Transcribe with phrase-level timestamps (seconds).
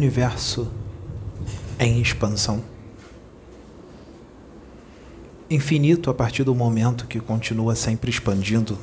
[0.00, 0.66] universo
[1.78, 2.64] em expansão.
[5.50, 8.78] Infinito a partir do momento que continua sempre expandindo.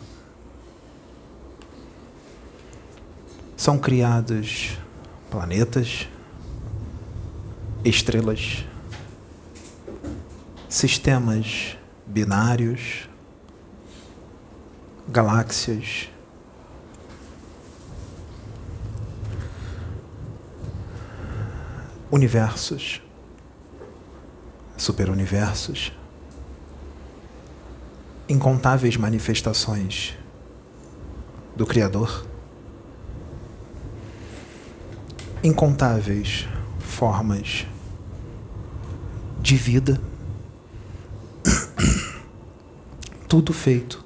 [3.55, 4.77] São criados
[5.31, 6.07] planetas,
[7.83, 8.63] estrelas,
[10.69, 13.09] sistemas binários,
[15.07, 16.09] galáxias,
[22.09, 23.01] universos,
[24.77, 25.91] superuniversos,
[28.29, 30.17] incontáveis manifestações
[31.55, 32.25] do Criador,
[35.43, 36.47] incontáveis
[36.79, 37.67] formas
[39.41, 39.99] de vida,
[43.27, 44.03] tudo feito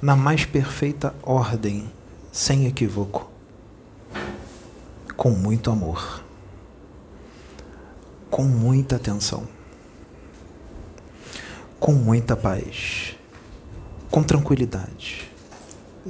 [0.00, 1.92] na mais perfeita ordem,
[2.32, 3.30] sem equívoco,
[5.16, 6.29] com muito amor
[8.30, 9.46] com muita atenção,
[11.80, 13.16] com muita paz,
[14.10, 15.30] com tranquilidade,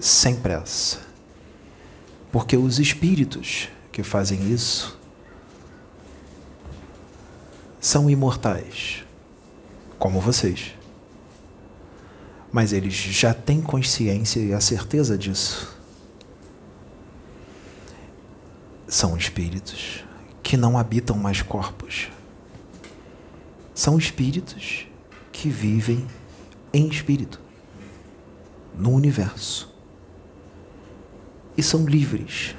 [0.00, 0.98] sem pressa.
[2.30, 4.98] Porque os espíritos que fazem isso
[7.80, 9.02] são imortais,
[9.98, 10.74] como vocês.
[12.52, 15.76] Mas eles já têm consciência e a certeza disso.
[18.86, 20.04] São espíritos
[20.42, 22.08] que não habitam mais corpos.
[23.74, 24.86] São espíritos
[25.32, 26.06] que vivem
[26.72, 27.40] em espírito,
[28.74, 29.72] no universo.
[31.56, 32.54] E são livres.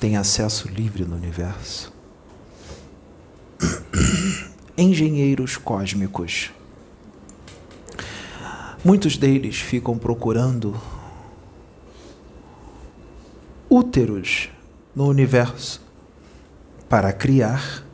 [0.00, 1.92] Têm acesso livre no universo.
[4.76, 6.50] Engenheiros cósmicos.
[8.84, 10.78] Muitos deles ficam procurando
[13.70, 14.50] úteros
[14.94, 15.83] no universo
[16.94, 17.84] para criar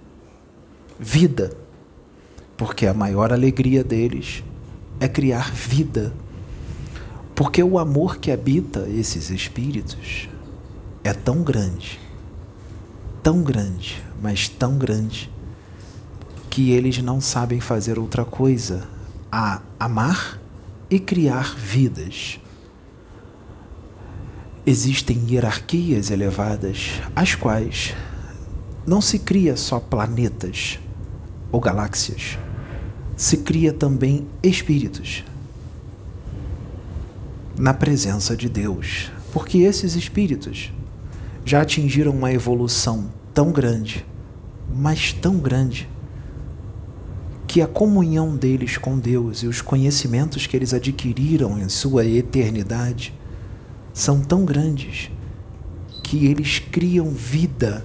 [0.99, 1.56] vida,
[2.55, 4.44] porque a maior alegria deles
[5.00, 6.12] é criar vida.
[7.34, 10.28] Porque o amor que habita esses espíritos
[11.03, 11.99] é tão grande,
[13.22, 15.31] tão grande, mas tão grande,
[16.50, 18.87] que eles não sabem fazer outra coisa
[19.33, 20.39] a amar
[20.91, 22.39] e criar vidas.
[24.66, 27.94] Existem hierarquias elevadas, as quais
[28.86, 30.78] não se cria só planetas
[31.52, 32.38] ou galáxias,
[33.16, 35.24] se cria também espíritos
[37.58, 40.72] na presença de Deus, porque esses espíritos
[41.44, 44.06] já atingiram uma evolução tão grande,
[44.74, 45.88] mas tão grande,
[47.47, 53.12] que a comunhão deles com Deus e os conhecimentos que eles adquiriram em sua eternidade
[53.92, 55.10] são tão grandes
[56.02, 57.84] que eles criam vida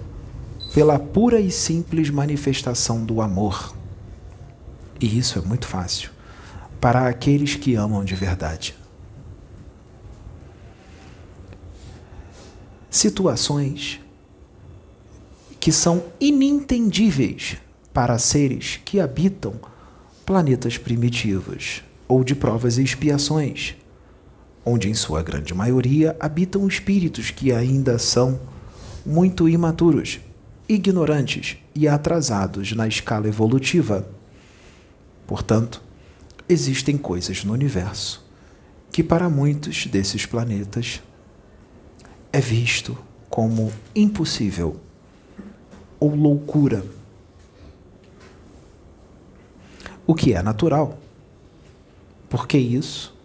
[0.76, 3.74] pela pura e simples manifestação do amor.
[5.00, 6.10] E isso é muito fácil
[6.82, 8.76] para aqueles que amam de verdade.
[12.92, 14.02] Situações
[15.62, 17.56] que são inintendíveis
[17.94, 19.54] para seres que habitam
[20.26, 23.78] planetas primitivos ou de provas e expiações,
[24.66, 28.38] onde em sua grande maioria habitam espíritos que ainda são
[29.06, 30.20] muito imaturos
[30.68, 34.08] ignorantes e atrasados na escala evolutiva.
[35.28, 35.82] Portanto,
[36.48, 38.26] existem coisas no universo
[38.92, 41.02] que, para muitos desses planetas,
[42.32, 42.98] é visto
[43.30, 44.80] como impossível
[46.00, 46.86] ou loucura.
[50.08, 51.00] O que é natural,
[52.30, 53.16] porque isso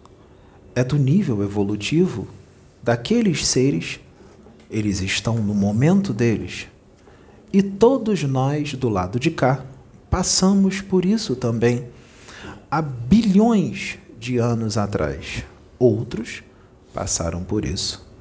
[0.75, 2.27] é do nível evolutivo
[2.81, 3.99] daqueles seres,
[4.69, 6.70] eles estão no momento deles
[7.53, 9.65] e todos nós do lado de cá
[10.09, 11.87] passamos por isso também
[12.69, 15.43] há bilhões de anos atrás.
[15.79, 16.43] Outros
[16.93, 18.11] passaram por isso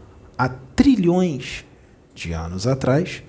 [0.41, 1.67] há trilhões
[2.15, 3.23] de anos atrás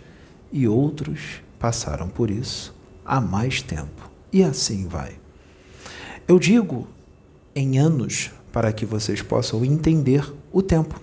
[0.50, 2.74] e outros passaram por isso
[3.06, 4.10] há mais tempo.
[4.32, 5.18] E assim vai.
[6.26, 6.88] Eu digo
[7.54, 11.02] em anos para que vocês possam entender o tempo.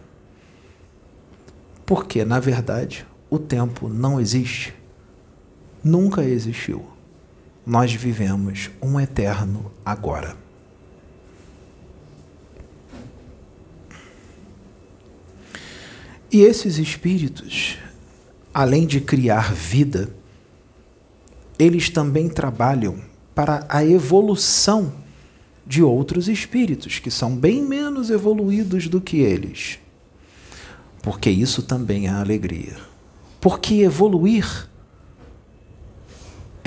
[1.85, 4.73] Porque, na verdade, o tempo não existe
[5.89, 6.85] nunca existiu.
[7.67, 10.37] Nós vivemos um eterno agora.
[16.31, 17.79] E esses espíritos,
[18.53, 20.11] além de criar vida,
[21.59, 23.01] eles também trabalham
[23.35, 24.93] para a evolução
[25.67, 29.79] de outros espíritos que são bem menos evoluídos do que eles.
[31.03, 32.77] Porque isso também é alegria
[33.41, 34.68] Porque evoluir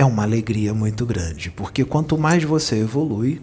[0.01, 3.39] é uma alegria muito grande, porque quanto mais você evolui,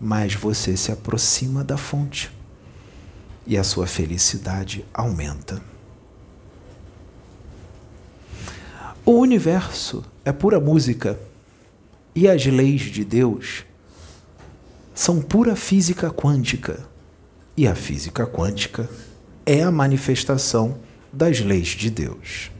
[0.00, 2.30] mais você se aproxima da fonte
[3.44, 5.60] e a sua felicidade aumenta.
[9.04, 11.18] O universo é pura música
[12.14, 13.64] e as leis de Deus
[14.94, 16.86] são pura física quântica.
[17.56, 18.88] E a física quântica
[19.44, 20.78] é a manifestação
[21.12, 22.52] das leis de Deus.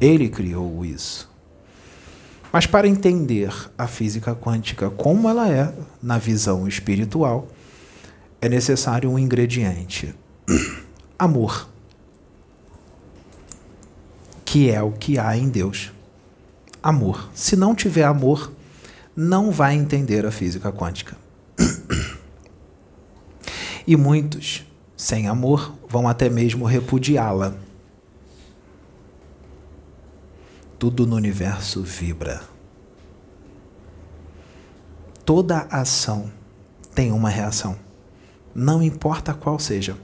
[0.00, 1.35] Ele criou isso.
[2.56, 7.48] Mas para entender a física quântica como ela é na visão espiritual,
[8.40, 10.14] é necessário um ingrediente:
[11.18, 11.68] amor.
[14.42, 15.92] Que é o que há em Deus.
[16.82, 17.28] Amor.
[17.34, 18.50] Se não tiver amor,
[19.14, 21.14] não vai entender a física quântica.
[23.86, 24.66] E muitos,
[24.96, 27.54] sem amor, vão até mesmo repudiá-la.
[30.78, 32.42] Tudo no universo vibra.
[35.24, 36.30] Toda ação
[36.94, 37.78] tem uma reação.
[38.54, 39.96] Não importa qual seja.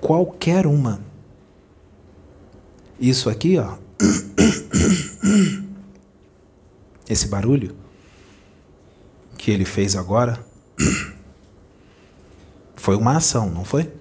[0.00, 1.00] Qualquer uma.
[2.98, 3.76] Isso aqui, ó.
[7.08, 7.76] Esse barulho
[9.36, 10.44] que ele fez agora
[12.76, 13.92] foi uma ação, não foi?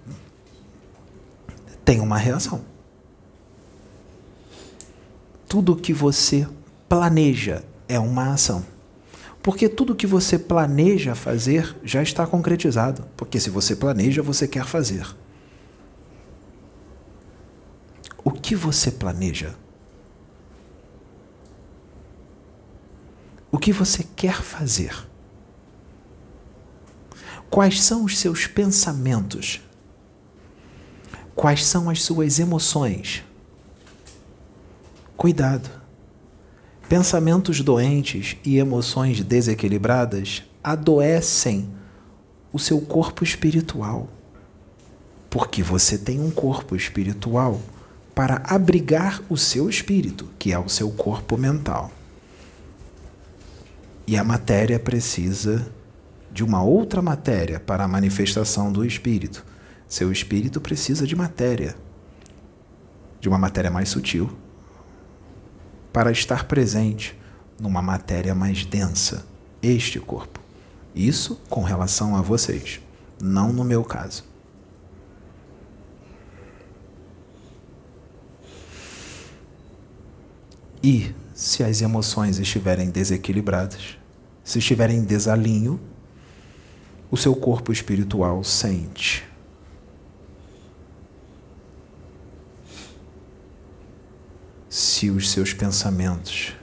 [1.84, 2.77] Tem uma reação.
[5.48, 6.48] Tudo que você
[6.90, 8.66] planeja é uma ação.
[9.42, 13.06] Porque tudo que você planeja fazer já está concretizado.
[13.16, 15.08] Porque se você planeja, você quer fazer.
[18.24, 19.56] O que você planeja?
[23.50, 25.08] O que você quer fazer?
[27.50, 29.62] Quais são os seus pensamentos?
[31.34, 33.24] Quais são as suas emoções?
[35.18, 35.68] Cuidado.
[36.88, 41.68] Pensamentos doentes e emoções desequilibradas adoecem
[42.54, 44.10] o seu corpo espiritual.
[45.28, 47.60] Porque você tem um corpo espiritual
[48.14, 51.92] para abrigar o seu espírito, que é o seu corpo mental.
[54.06, 55.68] E a matéria precisa
[56.32, 59.44] de uma outra matéria para a manifestação do espírito.
[59.88, 61.76] Seu espírito precisa de matéria,
[63.20, 64.30] de uma matéria mais sutil,
[65.98, 67.18] para estar presente
[67.60, 69.26] numa matéria mais densa,
[69.64, 70.40] este corpo.
[70.94, 72.80] Isso com relação a vocês,
[73.20, 74.24] não no meu caso.
[80.84, 83.98] E se as emoções estiverem desequilibradas,
[84.44, 85.80] se estiverem em desalinho,
[87.10, 89.28] o seu corpo espiritual sente.
[94.80, 96.54] Se os seus pensamentos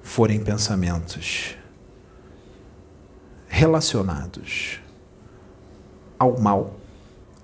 [0.00, 1.54] forem pensamentos
[3.46, 4.80] relacionados
[6.18, 6.80] ao mal,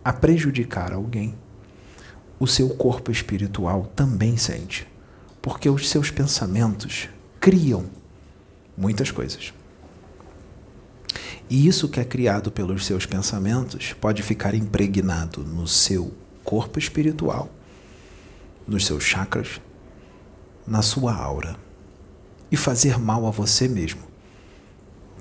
[0.02, 1.34] a prejudicar alguém,
[2.40, 4.88] o seu corpo espiritual também sente,
[5.43, 7.06] porque os seus pensamentos
[7.38, 7.84] criam
[8.74, 9.52] muitas coisas.
[11.50, 16.10] E isso que é criado pelos seus pensamentos pode ficar impregnado no seu
[16.43, 17.50] corpo espiritual,
[18.66, 19.60] nos seus chakras,
[20.66, 21.56] na sua aura
[22.50, 24.02] e fazer mal a você mesmo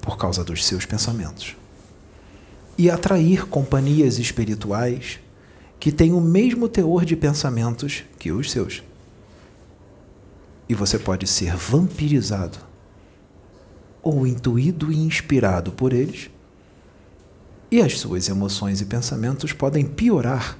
[0.01, 1.55] por causa dos seus pensamentos.
[2.77, 5.19] E atrair companhias espirituais
[5.79, 8.83] que têm o mesmo teor de pensamentos que os seus.
[10.67, 12.57] E você pode ser vampirizado
[14.01, 16.29] ou intuído e inspirado por eles,
[17.71, 20.57] e as suas emoções e pensamentos podem piorar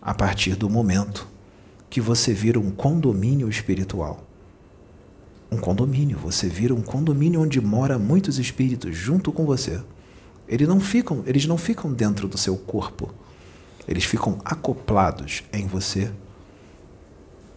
[0.00, 1.31] a partir do momento
[1.92, 4.26] que você vira um condomínio espiritual.
[5.50, 9.78] Um condomínio, você vira um condomínio onde mora muitos espíritos junto com você.
[10.48, 13.10] Eles não ficam, eles não ficam dentro do seu corpo.
[13.86, 16.10] Eles ficam acoplados em você.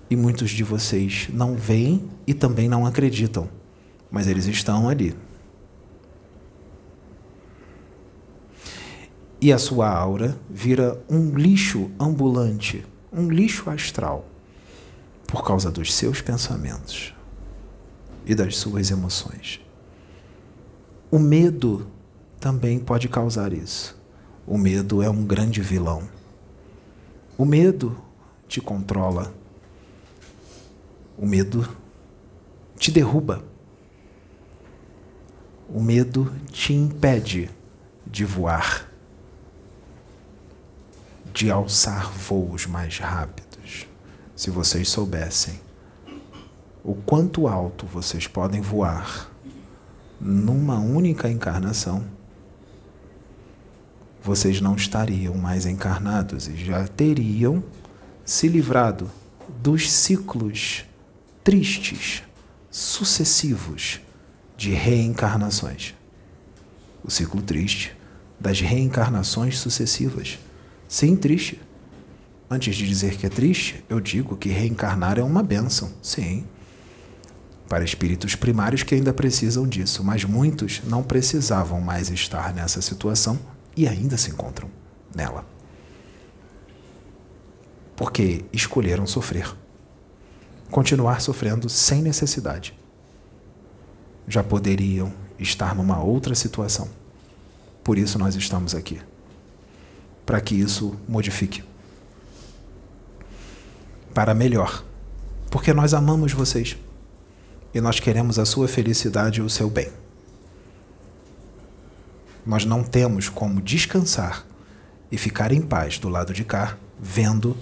[0.10, 3.50] E muitos de vocês não veem e também não acreditam
[4.16, 5.14] mas eles estão ali.
[9.42, 14.28] E a sua aura vira um lixo ambulante, um lixo astral,
[15.26, 17.14] por causa dos seus pensamentos
[18.26, 19.62] e das suas emoções.
[21.10, 21.88] O medo
[22.40, 23.98] também pode causar isso.
[24.46, 26.08] O medo é um grande vilão.
[27.38, 27.98] O medo
[28.48, 29.34] te controla.
[31.18, 31.68] O medo
[32.78, 33.44] te derruba.
[35.70, 37.50] O medo te impede
[38.06, 38.92] de voar,
[41.36, 43.86] de alçar voos mais rápidos,
[44.38, 45.60] se vocês soubessem
[46.82, 49.30] o quanto alto vocês podem voar
[50.20, 52.06] numa única encarnação,
[54.24, 57.62] vocês não estariam mais encarnados e já teriam
[58.24, 59.12] se livrado
[59.62, 60.86] dos ciclos
[61.44, 62.24] tristes,
[62.72, 64.00] sucessivos
[64.56, 65.94] de reencarnações.
[67.04, 67.94] O ciclo triste
[68.40, 70.40] das reencarnações sucessivas.
[70.88, 71.62] Sim, triste.
[72.50, 75.92] Antes de dizer que é triste, eu digo que reencarnar é uma bênção.
[76.02, 76.46] Sim.
[77.68, 83.40] Para espíritos primários que ainda precisam disso, mas muitos não precisavam mais estar nessa situação
[83.76, 84.70] e ainda se encontram
[85.16, 85.46] nela.
[87.96, 89.52] Porque escolheram sofrer.
[90.70, 92.78] Continuar sofrendo sem necessidade.
[94.28, 96.90] Já poderiam estar numa outra situação.
[97.84, 99.00] Por isso nós estamos aqui.
[100.26, 101.64] Para que isso modifique.
[104.14, 104.84] Para melhor.
[105.52, 106.78] Porque nós amamos vocês.
[107.74, 109.90] E nós queremos a sua felicidade e o seu bem.
[112.46, 114.46] Nós não temos como descansar
[115.12, 117.58] e ficar em paz do lado de cá, vendo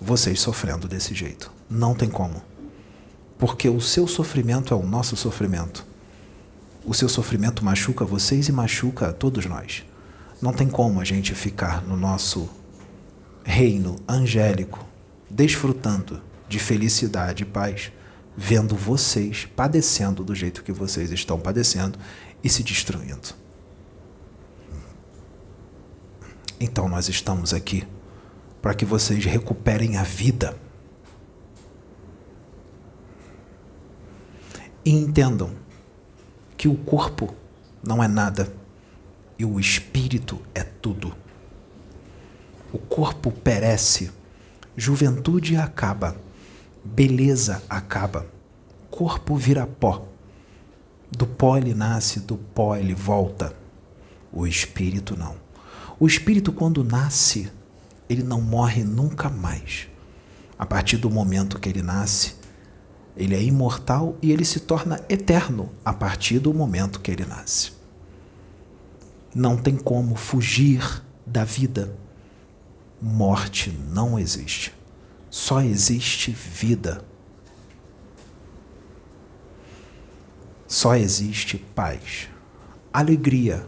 [0.00, 1.50] vocês sofrendo desse jeito.
[1.68, 2.42] Não tem como.
[3.38, 5.84] Porque o seu sofrimento é o nosso sofrimento.
[6.84, 9.84] O seu sofrimento machuca vocês e machuca a todos nós.
[10.42, 12.50] Não tem como a gente ficar no nosso
[13.44, 14.84] reino angélico,
[15.30, 17.92] desfrutando de felicidade e paz,
[18.36, 21.96] vendo vocês padecendo do jeito que vocês estão padecendo
[22.42, 23.28] e se destruindo.
[26.58, 27.86] Então nós estamos aqui
[28.60, 30.56] para que vocês recuperem a vida.
[34.84, 35.54] E entendam
[36.56, 37.32] que o corpo
[37.80, 38.60] não é nada
[39.42, 41.12] e o espírito é tudo.
[42.72, 44.12] O corpo perece,
[44.76, 46.16] juventude acaba,
[46.84, 48.24] beleza acaba,
[48.88, 50.06] corpo vira pó.
[51.10, 53.52] Do pó ele nasce, do pó ele volta.
[54.32, 55.34] O espírito não.
[55.98, 57.50] O espírito, quando nasce,
[58.08, 59.88] ele não morre nunca mais.
[60.56, 62.36] A partir do momento que ele nasce,
[63.16, 67.81] ele é imortal e ele se torna eterno a partir do momento que ele nasce.
[69.34, 71.96] Não tem como fugir da vida.
[73.00, 74.74] Morte não existe.
[75.30, 77.04] Só existe vida.
[80.66, 82.28] Só existe paz,
[82.92, 83.66] alegria,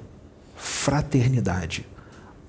[0.56, 1.86] fraternidade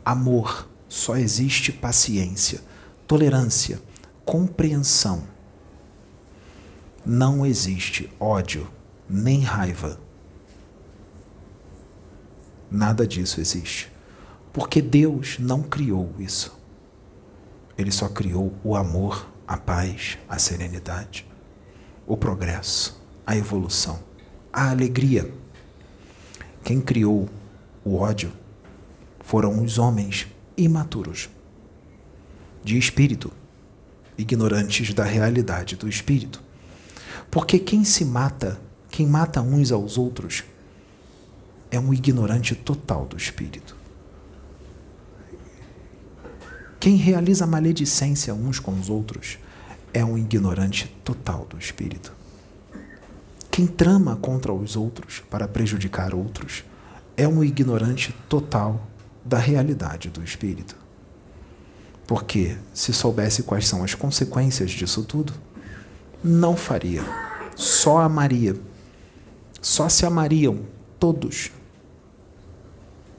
[0.05, 2.61] amor, só existe paciência,
[3.07, 3.81] tolerância,
[4.23, 5.23] compreensão.
[7.03, 8.69] Não existe ódio
[9.09, 9.99] nem raiva.
[12.75, 13.89] Nada disso existe.
[14.51, 16.53] Porque Deus não criou isso.
[17.77, 21.25] Ele só criou o amor, a paz, a serenidade,
[22.05, 24.03] o progresso, a evolução,
[24.51, 25.31] a alegria.
[26.65, 27.29] Quem criou
[27.81, 28.33] o ódio
[29.21, 30.27] foram os homens
[30.57, 31.29] imaturos,
[32.61, 33.31] de espírito,
[34.17, 36.43] ignorantes da realidade do espírito.
[37.31, 40.43] Porque quem se mata, quem mata uns aos outros,
[41.75, 43.75] é um ignorante total do espírito.
[46.79, 49.37] Quem realiza maledicência uns com os outros
[49.93, 52.13] é um ignorante total do espírito.
[53.51, 56.63] Quem trama contra os outros para prejudicar outros
[57.17, 58.87] é um ignorante total
[59.23, 60.75] da realidade do espírito.
[62.05, 65.33] Porque, se soubesse quais são as consequências disso tudo,
[66.23, 67.03] não faria.
[67.55, 68.55] Só amaria.
[69.61, 70.59] Só se amariam
[70.99, 71.51] todos.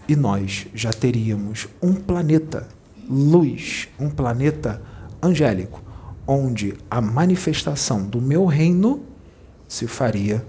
[0.09, 2.69] E nós já teríamos um planeta
[3.09, 4.83] luz, um planeta
[5.23, 5.83] angélico,
[6.27, 9.03] onde a manifestação do meu reino
[9.69, 10.45] se faria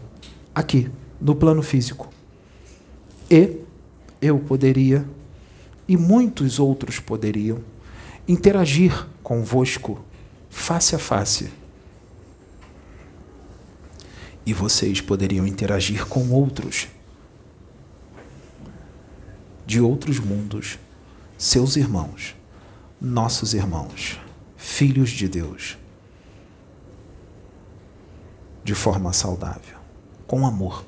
[0.54, 2.10] aqui, no plano físico.
[3.30, 3.62] E
[4.22, 5.06] eu poderia
[5.88, 7.60] e muitos outros poderiam
[8.28, 10.00] interagir convosco
[10.50, 11.50] face a face.
[14.46, 16.88] E vocês poderiam interagir com outros
[19.68, 20.80] de outros mundos,
[21.38, 22.36] seus irmãos,
[23.00, 24.20] nossos irmãos,
[24.58, 25.78] filhos de Deus,
[28.64, 29.78] de forma saudável,
[30.26, 30.84] com amor,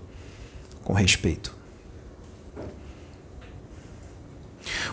[0.84, 1.60] com respeito.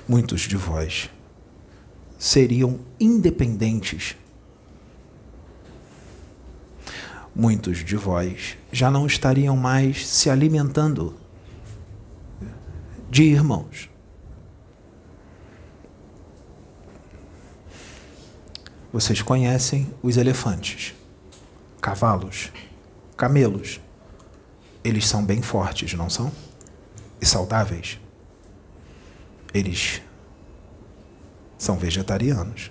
[0.08, 1.10] muitos de vós
[2.18, 4.16] seriam independentes.
[7.34, 11.14] Muitos de vós já não estariam mais se alimentando
[13.16, 13.88] de irmãos.
[18.92, 20.94] Vocês conhecem os elefantes,
[21.80, 22.52] cavalos,
[23.16, 23.80] camelos.
[24.84, 26.30] Eles são bem fortes, não são?
[27.18, 27.98] E saudáveis.
[29.54, 30.02] Eles
[31.56, 32.70] são vegetarianos.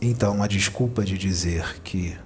[0.00, 2.18] Então, a desculpa de dizer que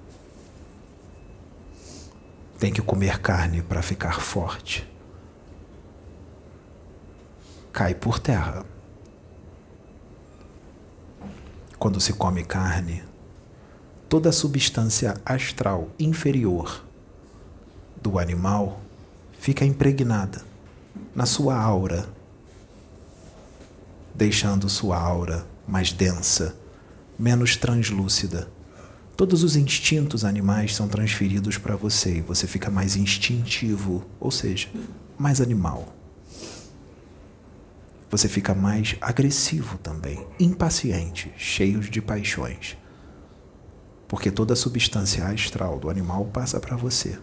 [2.57, 4.94] tem que comer carne para ficar forte
[7.75, 8.65] cai por terra.
[11.77, 13.03] Quando se come carne,
[14.07, 16.85] toda a substância astral inferior
[18.01, 18.79] do animal
[19.37, 20.41] fica impregnada
[21.13, 22.07] na sua aura,
[24.13, 26.55] deixando sua aura mais densa,
[27.19, 28.47] menos translúcida.
[29.17, 34.69] Todos os instintos animais são transferidos para você e você fica mais instintivo, ou seja,
[35.17, 35.93] mais animal
[38.17, 42.77] você fica mais agressivo também, impaciente, cheio de paixões.
[44.07, 47.19] Porque toda a substância astral do animal passa para você.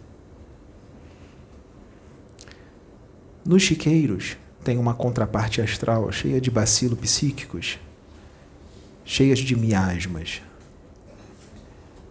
[3.43, 7.79] Nos chiqueiros tem uma contraparte astral cheia de bacilos psíquicos,
[9.03, 10.43] cheias de miasmas.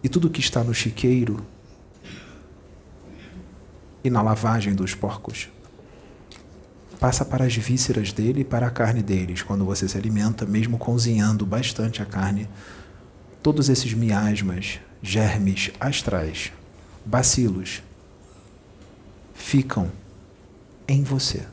[0.02, 1.46] E tudo que está no chiqueiro
[4.02, 5.48] e na lavagem dos porcos
[7.02, 9.42] passa para as vísceras dele e para a carne deles.
[9.42, 12.48] Quando você se alimenta, mesmo cozinhando bastante a carne,
[13.42, 16.52] todos esses miasmas, germes astrais,
[17.04, 17.82] bacilos,
[19.34, 19.90] ficam
[20.86, 21.44] em você.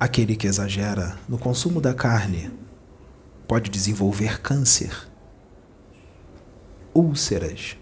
[0.00, 2.50] Aquele que exagera no consumo da carne
[3.46, 5.08] pode desenvolver câncer,
[6.92, 7.76] úlceras,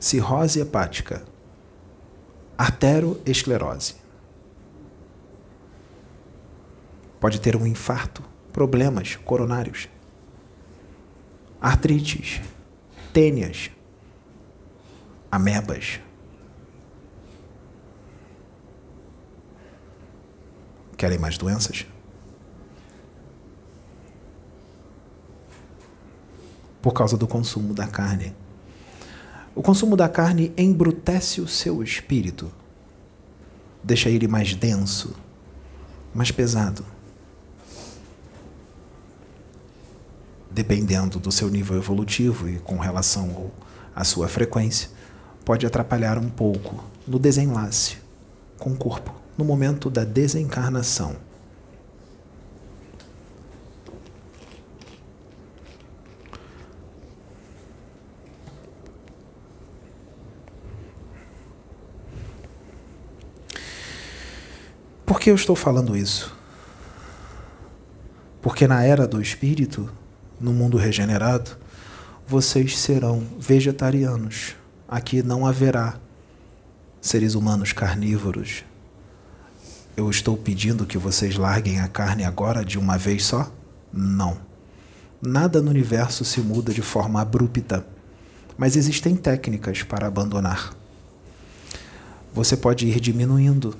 [0.00, 1.30] cirrose hepática
[2.62, 3.96] arteroesclerose.
[7.18, 8.22] Pode ter um infarto,
[8.52, 9.88] problemas coronários,
[11.60, 12.40] artrites,
[13.12, 13.68] tênias,
[15.28, 15.98] amebas.
[20.96, 21.84] Querem mais doenças?
[26.80, 28.36] Por causa do consumo da carne
[29.54, 32.50] o consumo da carne embrutece o seu espírito,
[33.84, 35.14] deixa ele mais denso,
[36.14, 36.84] mais pesado.
[40.50, 43.50] Dependendo do seu nível evolutivo e com relação
[43.94, 44.88] à sua frequência,
[45.44, 47.96] pode atrapalhar um pouco no desenlace
[48.58, 51.16] com o corpo, no momento da desencarnação.
[65.12, 66.34] Por que eu estou falando isso?
[68.40, 69.92] Porque na era do espírito,
[70.40, 71.50] no mundo regenerado,
[72.26, 74.56] vocês serão vegetarianos.
[74.88, 76.00] Aqui não haverá
[76.98, 78.64] seres humanos carnívoros.
[79.98, 83.52] Eu estou pedindo que vocês larguem a carne agora de uma vez só?
[83.92, 84.38] Não.
[85.20, 87.84] Nada no universo se muda de forma abrupta,
[88.56, 90.74] mas existem técnicas para abandonar.
[92.32, 93.76] Você pode ir diminuindo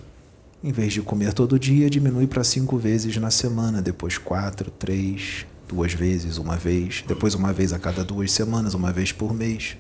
[0.63, 5.45] em vez de comer todo dia, diminui para cinco vezes na semana, depois quatro, três,
[5.69, 9.77] duas vezes, uma vez, depois uma vez a cada duas semanas, uma vez por mês.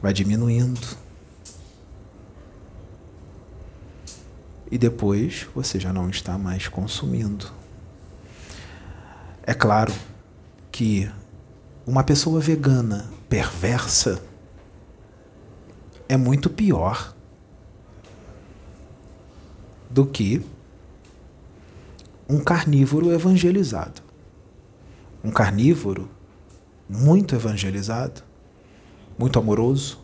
[0.00, 0.80] Vai diminuindo.
[4.70, 7.50] E depois você já não está mais consumindo.
[9.42, 9.92] É claro
[10.70, 11.10] que
[11.86, 14.22] uma pessoa vegana perversa
[16.08, 17.14] é muito pior
[19.90, 20.42] do que
[22.28, 24.02] um carnívoro evangelizado.
[25.24, 26.08] Um carnívoro
[26.88, 28.22] muito evangelizado,
[29.18, 29.98] muito amoroso,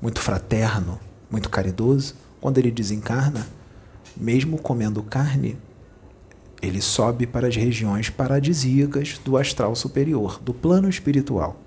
[0.00, 0.98] muito fraterno,
[1.30, 3.46] muito caridoso, quando ele desencarna,
[4.16, 5.58] mesmo comendo carne,
[6.62, 11.60] ele sobe para as regiões paradisíacas do astral superior, do plano espiritual.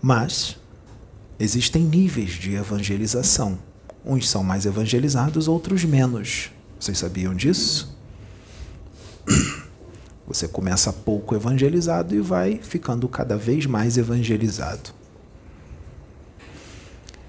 [0.00, 0.56] Mas
[1.38, 3.58] existem níveis de evangelização
[4.04, 6.50] Uns são mais evangelizados, outros menos.
[6.78, 7.96] Vocês sabiam disso?
[10.26, 14.90] Você começa pouco evangelizado e vai ficando cada vez mais evangelizado.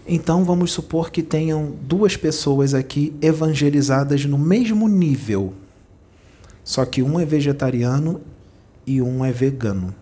[0.07, 5.53] Então vamos supor que tenham duas pessoas aqui evangelizadas no mesmo nível.
[6.63, 8.21] Só que um é vegetariano
[8.85, 9.93] e um é vegano.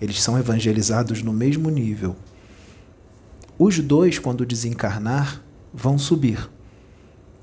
[0.00, 2.16] Eles são evangelizados no mesmo nível.
[3.58, 5.42] Os dois, quando desencarnar,
[5.72, 6.48] vão subir.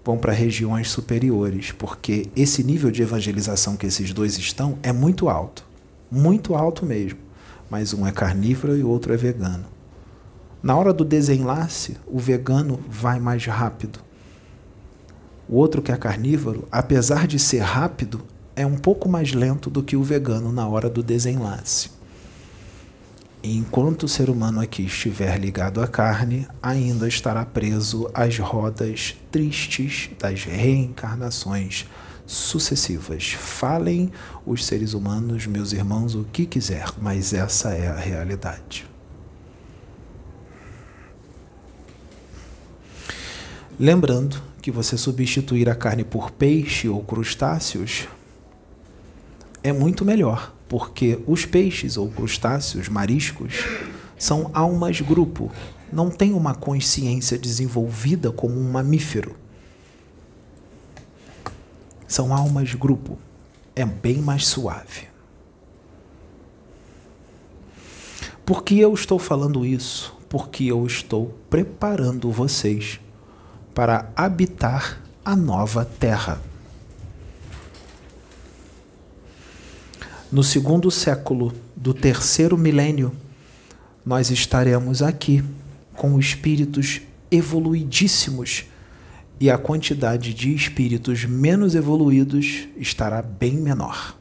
[0.04, 5.28] vão para regiões superiores, porque esse nível de evangelização que esses dois estão é muito
[5.28, 5.66] alto.
[6.10, 7.20] Muito alto mesmo.
[7.70, 9.66] Mas um é carnívoro e o outro é vegano.
[10.64, 14.00] Na hora do desenlace, o vegano vai mais rápido.
[15.50, 18.22] O outro que é carnívoro, apesar de ser rápido,
[18.56, 21.97] é um pouco mais lento do que o vegano na hora do desenlace.
[23.50, 30.10] Enquanto o ser humano aqui estiver ligado à carne, ainda estará preso às rodas tristes
[30.20, 31.86] das reencarnações
[32.26, 33.32] sucessivas.
[33.32, 34.12] Falem
[34.46, 38.86] os seres humanos, meus irmãos, o que quiser, mas essa é a realidade.
[43.80, 48.10] Lembrando que você substituir a carne por peixe ou crustáceos
[49.64, 53.54] é muito melhor, porque os peixes ou crustáceos, mariscos,
[54.18, 55.52] são almas grupo,
[55.92, 59.36] não têm uma consciência desenvolvida como um mamífero.
[62.08, 63.18] São almas grupo,
[63.76, 65.08] é bem mais suave.
[68.46, 70.16] Por que eu estou falando isso?
[70.30, 73.00] Porque eu estou preparando vocês
[73.74, 76.42] para habitar a nova terra.
[80.30, 83.14] No segundo século do terceiro milênio,
[84.06, 85.42] nós estaremos aqui
[85.96, 88.66] com espíritos evoluidíssimos
[89.40, 94.18] e a quantidade de espíritos menos evoluídos estará bem menor.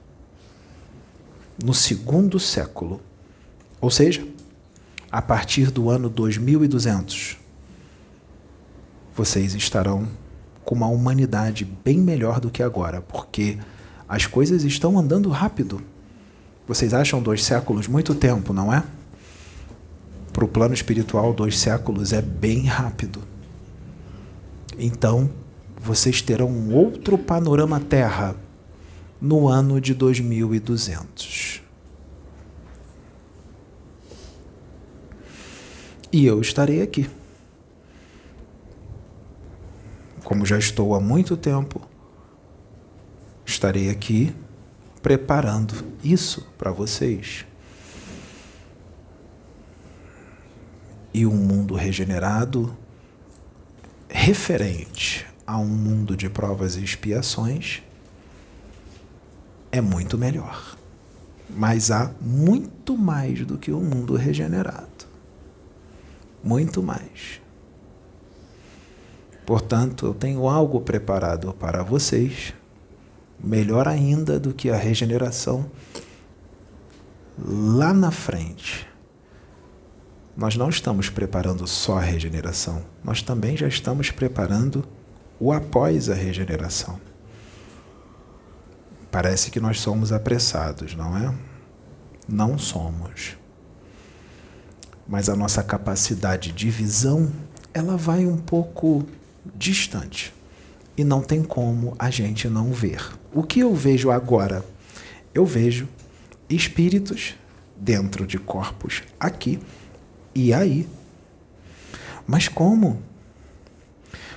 [1.61, 3.01] No segundo século,
[3.81, 4.25] ou seja,
[5.11, 7.37] a partir do ano 2200,
[9.13, 10.07] vocês estarão
[10.65, 13.59] com uma humanidade bem melhor do que agora, porque
[14.09, 15.83] as coisas estão andando rápido.
[16.67, 18.83] Vocês acham dois séculos muito tempo, não é?
[20.33, 23.23] Para o plano espiritual, dois séculos é bem rápido.
[24.79, 25.31] Então,
[25.81, 28.35] vocês terão um outro panorama Terra
[29.21, 31.63] no ano de 2200.
[36.13, 37.09] E eu estarei aqui
[40.27, 41.81] como já estou há muito tempo,
[43.45, 44.35] estarei aqui
[45.07, 47.47] preparando isso para vocês.
[51.15, 52.77] E um mundo regenerado,
[54.09, 57.85] referente a um mundo de provas e expiações,
[59.71, 60.77] é muito melhor.
[61.49, 65.07] Mas há muito mais do que um mundo regenerado.
[66.43, 67.41] Muito mais.
[69.47, 72.53] Portanto, eu tenho algo preparado para vocês,
[73.43, 75.71] melhor ainda do que a regeneração,
[77.39, 78.87] lá na frente.
[80.37, 84.87] Nós não estamos preparando só a regeneração, nós também já estamos preparando
[85.41, 87.01] o após a regeneração.
[89.11, 91.35] Parece que nós somos apressados, não é?
[92.29, 93.37] Não somos.
[95.09, 97.33] Mas a nossa capacidade de visão,
[97.73, 99.07] ela vai um pouco
[99.55, 100.35] distante.
[100.97, 103.17] E não tem como a gente não ver.
[103.37, 104.65] O que eu vejo agora?
[105.35, 105.87] Eu vejo
[106.49, 107.35] espíritos
[107.77, 109.61] dentro de corpos aqui
[110.35, 110.89] e aí.
[112.27, 113.03] Mas como?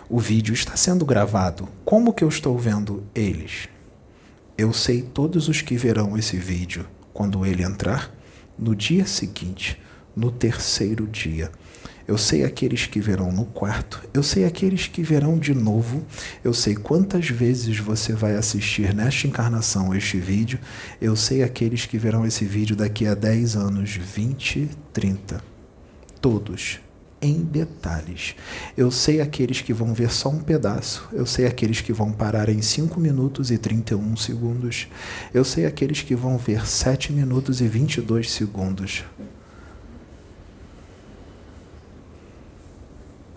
[0.09, 1.69] O vídeo está sendo gravado.
[1.85, 3.69] Como que eu estou vendo eles?
[4.57, 8.13] Eu sei todos os que verão esse vídeo quando ele entrar
[8.57, 9.81] no dia seguinte,
[10.13, 11.49] no terceiro dia.
[12.09, 16.03] Eu sei aqueles que verão no quarto, eu sei aqueles que verão de novo,
[16.43, 20.57] eu sei quantas vezes você vai assistir nesta encarnação este vídeo,
[20.99, 25.39] eu sei aqueles que verão esse vídeo daqui a 10 anos, 20, 30.
[26.19, 26.79] Todos
[27.21, 28.33] em detalhes.
[28.75, 32.49] Eu sei aqueles que vão ver só um pedaço, eu sei aqueles que vão parar
[32.49, 34.87] em 5 minutos e 31 segundos,
[35.31, 39.03] eu sei aqueles que vão ver 7 minutos e 22 segundos.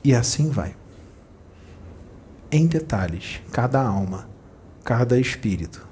[0.04, 0.74] E assim vai.
[2.50, 4.28] Em detalhes, cada alma,
[4.84, 5.86] cada espírito.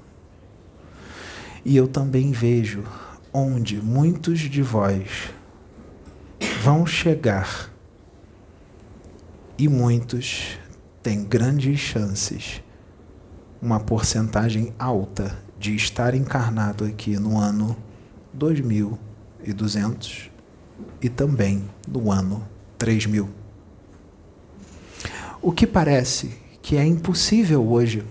[1.63, 2.83] E eu também vejo
[3.33, 5.31] onde muitos de vós
[6.61, 7.71] vão chegar
[9.57, 10.57] e muitos
[11.01, 12.61] têm grandes chances,
[13.61, 17.77] uma porcentagem alta de estar encarnado aqui no ano
[18.33, 20.31] 2200
[21.01, 22.43] e também no ano
[22.77, 23.40] 3000.
[25.41, 26.29] O que parece
[26.61, 28.03] que é impossível hoje,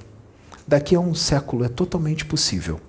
[0.66, 2.80] daqui a um século é totalmente possível.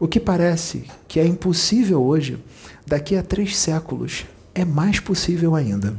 [0.00, 2.42] O que parece que é impossível hoje,
[2.84, 5.96] daqui a três séculos é mais possível ainda.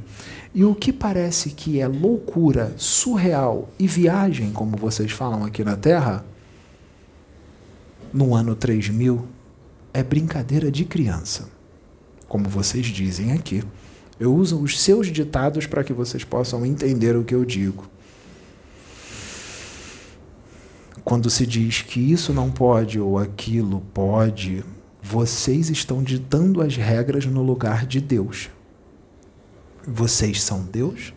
[0.54, 5.78] E o que parece que é loucura, surreal e viagem, como vocês falam aqui na
[5.78, 6.26] Terra,
[8.12, 9.26] no ano 3000,
[9.94, 11.48] é brincadeira de criança.
[12.28, 13.64] Como vocês dizem aqui.
[14.24, 17.90] Eu uso os seus ditados para que vocês possam entender o que eu digo.
[21.04, 24.64] Quando se diz que isso não pode ou aquilo pode,
[25.02, 28.50] vocês estão ditando as regras no lugar de Deus.
[29.86, 31.14] Vocês são Deus?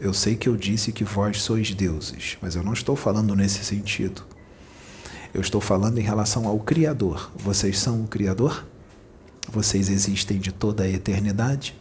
[0.00, 3.62] Eu sei que eu disse que vós sois deuses, mas eu não estou falando nesse
[3.62, 4.24] sentido.
[5.34, 7.30] Eu estou falando em relação ao Criador.
[7.36, 8.64] Vocês são o Criador?
[9.50, 11.74] Vocês existem de toda a eternidade?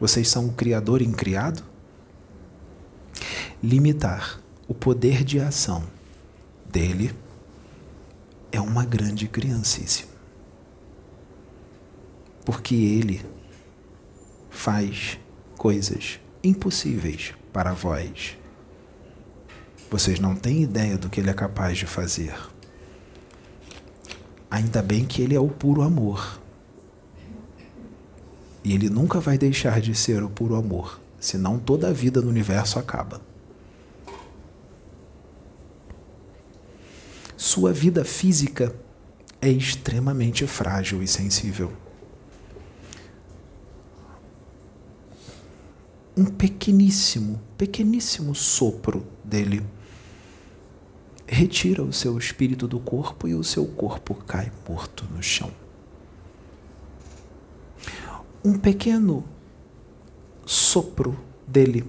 [0.00, 1.62] Vocês são o Criador incriado?
[3.62, 5.84] Limitar o poder de ação
[6.70, 7.14] dele
[8.50, 10.10] é uma grande criancice
[12.44, 13.24] porque ele
[14.50, 15.18] faz
[15.56, 18.36] coisas impossíveis para vós.
[19.90, 22.34] Vocês não têm ideia do que ele é capaz de fazer.
[24.50, 26.40] Ainda bem que ele é o puro amor.
[28.64, 32.28] E ele nunca vai deixar de ser o puro amor, senão toda a vida no
[32.28, 33.20] universo acaba.
[37.36, 38.74] Sua vida física
[39.40, 41.72] é extremamente frágil e sensível.
[46.20, 49.62] um pequeníssimo, pequeníssimo sopro dele
[51.32, 55.48] retira o seu espírito do corpo e o seu corpo cai morto no chão.
[58.44, 59.24] Um pequeno
[60.44, 61.16] sopro
[61.46, 61.84] dele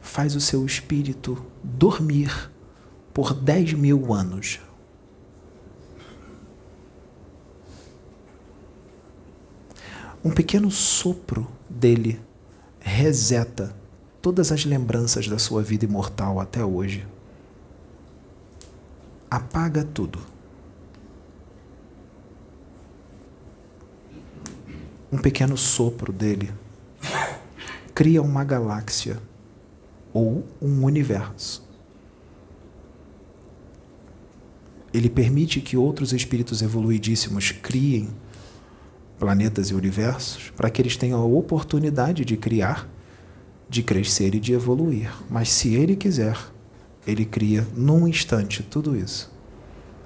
[0.00, 2.50] faz o seu espírito dormir
[3.12, 4.60] por dez mil anos.
[10.24, 12.18] Um pequeno sopro dele
[12.80, 13.76] reseta
[14.22, 17.06] todas as lembranças da sua vida imortal até hoje.
[19.30, 20.18] Apaga tudo.
[25.10, 26.52] Um pequeno sopro dele
[27.94, 29.20] cria uma galáxia
[30.12, 31.64] ou um universo.
[34.92, 38.10] Ele permite que outros espíritos evoluidíssimos criem
[39.18, 42.88] planetas e universos, para que eles tenham a oportunidade de criar,
[43.68, 45.10] de crescer e de evoluir.
[45.30, 46.36] Mas se ele quiser,
[47.06, 49.32] ele cria num instante tudo isso,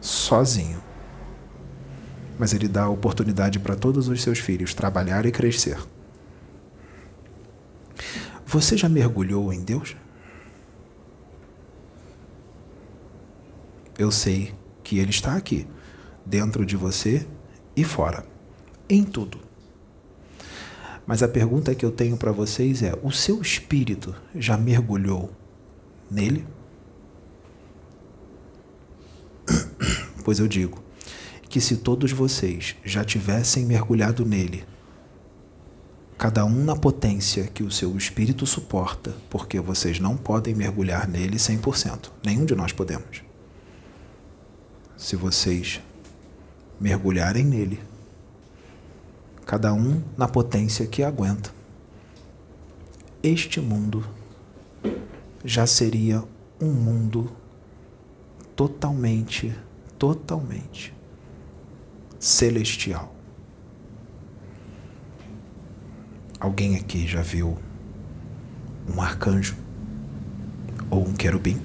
[0.01, 0.83] sozinho.
[2.39, 5.79] Mas ele dá oportunidade para todos os seus filhos trabalhar e crescer.
[8.47, 9.95] Você já mergulhou em Deus?
[13.99, 15.67] Eu sei que Ele está aqui,
[16.25, 17.27] dentro de você
[17.77, 18.25] e fora
[18.89, 19.39] em tudo.
[21.07, 25.31] Mas a pergunta que eu tenho para vocês é: o seu espírito já mergulhou
[26.11, 26.47] nele?
[30.29, 30.85] Pois eu digo
[31.49, 34.63] que se todos vocês já tivessem mergulhado nele,
[36.19, 41.39] cada um na potência que o seu espírito suporta, porque vocês não podem mergulhar nele
[41.39, 42.11] 100%.
[42.23, 43.23] Nenhum de nós podemos.
[44.99, 45.81] Se vocês
[46.79, 47.81] mergulharem nele,
[49.47, 51.51] cada um na potência que aguenta.
[53.23, 54.07] Este mundo
[55.43, 56.23] já seria
[56.61, 57.33] um mundo
[58.55, 59.57] totalmente,
[59.99, 60.95] totalmente
[62.19, 63.15] celestial.
[66.39, 67.59] Alguém aqui já viu
[68.89, 69.57] um arcanjo
[70.91, 71.61] ou um querubim?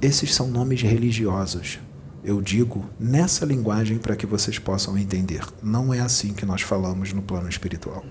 [0.00, 1.80] Esses são nomes religiosos
[2.24, 5.44] eu digo nessa linguagem para que vocês possam entender.
[5.62, 8.02] Não é assim que nós falamos no plano espiritual.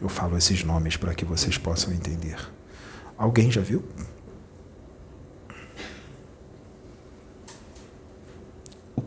[0.00, 2.38] Eu falo esses nomes para que vocês possam entender.
[3.18, 3.82] Alguém já viu?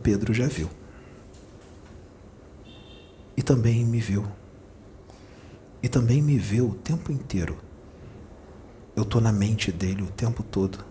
[0.02, 0.68] Pedro já viu.
[3.36, 4.26] E também me viu.
[5.82, 7.58] E também me vê o tempo inteiro.
[8.94, 10.90] Eu estou na mente dele o tempo todo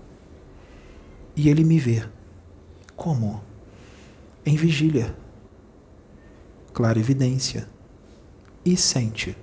[1.39, 2.03] e ele me vê.
[2.97, 3.41] Como?
[4.45, 5.15] Em vigília,
[6.73, 7.65] clara evidência,
[8.65, 9.37] e sente.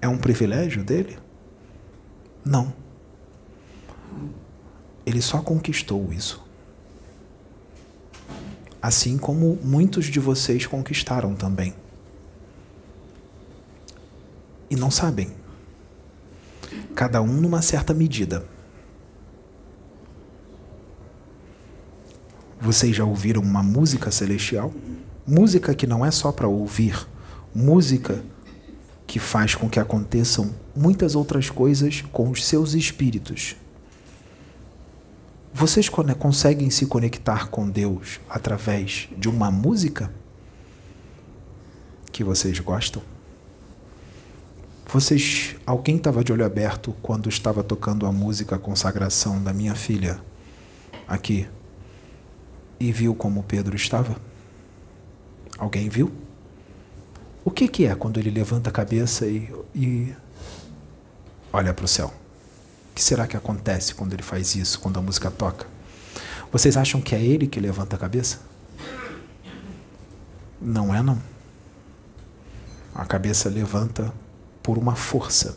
[0.00, 1.16] É um privilégio dele?
[2.44, 2.74] Não.
[5.04, 6.42] Ele só conquistou isso.
[8.80, 11.74] Assim como muitos de vocês conquistaram também.
[14.70, 15.30] E não sabem
[16.94, 18.44] cada um numa certa medida.
[22.60, 24.72] Vocês já ouviram uma música celestial?
[25.26, 27.08] Música que não é só para ouvir,
[27.54, 28.24] música
[29.06, 33.56] que faz com que aconteçam muitas outras coisas com os seus espíritos.
[35.54, 40.10] Vocês conseguem se conectar com Deus através de uma música
[42.10, 43.02] que vocês gostam?
[44.90, 50.20] Vocês, alguém estava de olho aberto quando estava tocando a música Consagração da minha filha
[51.06, 51.46] aqui
[52.80, 54.16] e viu como Pedro estava?
[55.58, 56.10] Alguém viu?
[57.44, 60.14] O que, que é quando ele levanta a cabeça e, e
[61.52, 62.21] olha para o céu?
[62.92, 65.66] O que será que acontece quando ele faz isso, quando a música toca?
[66.52, 68.40] Vocês acham que é ele que levanta a cabeça?
[70.60, 71.18] Não é, não.
[72.94, 74.12] A cabeça levanta
[74.62, 75.56] por uma força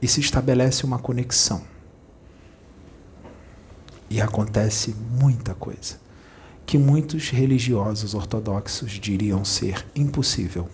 [0.00, 1.62] e se estabelece uma conexão.
[4.08, 6.02] E acontece muita coisa
[6.64, 10.70] que muitos religiosos ortodoxos diriam ser impossível.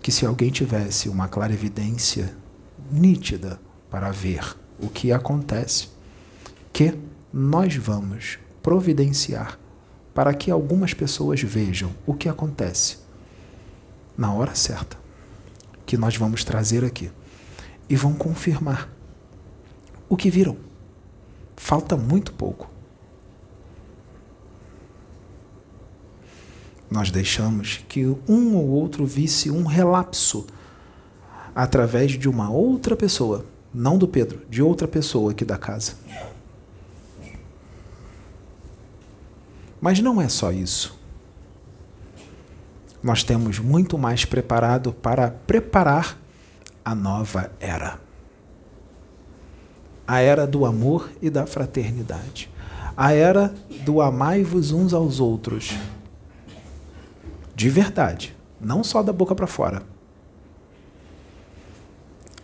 [0.00, 2.32] Que se alguém tivesse uma clarividência
[2.88, 5.88] nítida para ver o que acontece,
[6.72, 6.94] que
[7.32, 9.58] nós vamos providenciar
[10.14, 12.98] para que algumas pessoas vejam o que acontece
[14.16, 14.96] na hora certa,
[15.86, 17.10] que nós vamos trazer aqui
[17.88, 18.88] e vão confirmar
[20.08, 20.56] o que viram.
[21.56, 22.68] Falta muito pouco.
[26.90, 30.46] Nós deixamos que um ou outro visse um relapso
[31.54, 35.94] através de uma outra pessoa, não do Pedro, de outra pessoa aqui da casa.
[39.80, 40.98] Mas não é só isso.
[43.02, 46.18] Nós temos muito mais preparado para preparar
[46.84, 48.00] a nova era.
[50.06, 52.50] A era do amor e da fraternidade.
[52.96, 53.54] A era
[53.84, 55.78] do amai-vos uns aos outros
[57.58, 59.82] de verdade, não só da boca para fora.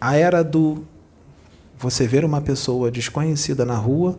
[0.00, 0.84] A era do
[1.84, 4.18] você ver uma pessoa desconhecida na rua,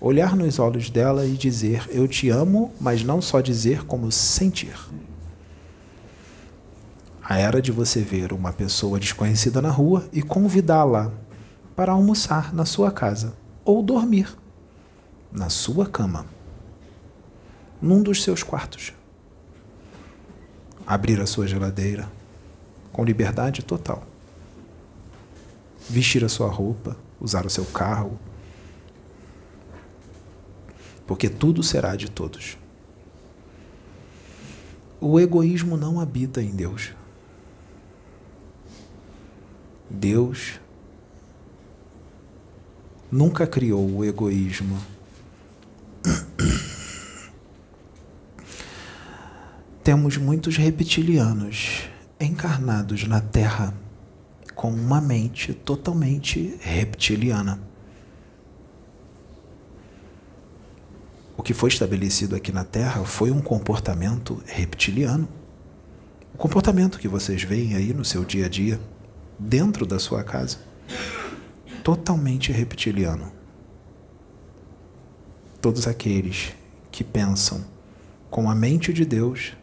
[0.00, 4.76] olhar nos olhos dela e dizer eu te amo, mas não só dizer como sentir.
[7.22, 11.12] A era de você ver uma pessoa desconhecida na rua e convidá-la
[11.76, 14.36] para almoçar na sua casa ou dormir
[15.30, 16.26] na sua cama,
[17.80, 18.92] num dos seus quartos
[20.84, 22.10] abrir a sua geladeira
[22.92, 24.09] com liberdade total.
[25.90, 28.18] Vestir a sua roupa, usar o seu carro,
[31.06, 32.56] porque tudo será de todos.
[35.00, 36.92] O egoísmo não habita em Deus.
[39.90, 40.60] Deus
[43.10, 44.78] nunca criou o egoísmo.
[49.82, 51.88] temos muitos reptilianos
[52.20, 53.74] encarnados na Terra
[54.60, 57.58] com uma mente totalmente reptiliana.
[61.34, 65.26] O que foi estabelecido aqui na Terra foi um comportamento reptiliano.
[66.34, 68.78] O comportamento que vocês veem aí no seu dia a dia,
[69.38, 70.58] dentro da sua casa,
[71.82, 73.32] totalmente reptiliano.
[75.62, 76.52] Todos aqueles
[76.92, 77.64] que pensam
[78.28, 79.56] com a mente de Deus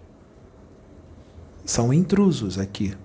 [1.63, 2.97] são intrusos aqui.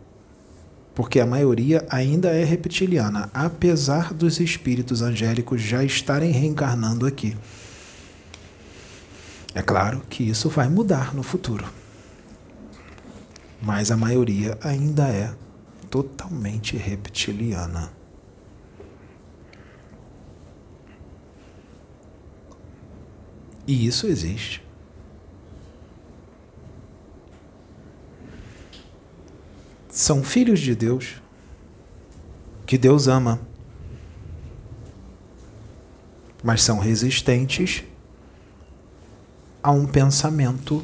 [0.94, 7.36] Porque a maioria ainda é reptiliana, apesar dos espíritos angélicos já estarem reencarnando aqui.
[9.54, 11.64] É claro que isso vai mudar no futuro.
[13.60, 15.32] Mas a maioria ainda é
[15.90, 17.92] totalmente reptiliana.
[23.66, 24.62] E isso existe.
[29.92, 31.20] São filhos de Deus,
[32.64, 33.38] que Deus ama,
[36.42, 37.84] mas são resistentes
[39.62, 40.82] a um pensamento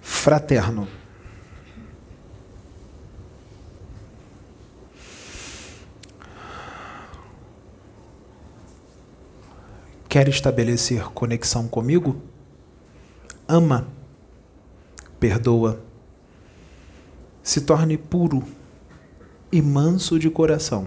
[0.00, 0.88] fraterno.
[10.08, 12.20] Quer estabelecer conexão comigo?
[13.46, 13.86] Ama,
[15.20, 15.88] perdoa
[17.42, 18.42] se torne puro
[19.52, 20.86] e manso de coração.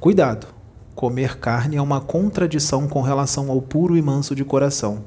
[0.00, 0.46] Cuidado!
[0.94, 5.04] Comer carne é uma contradição com relação ao puro e manso de coração.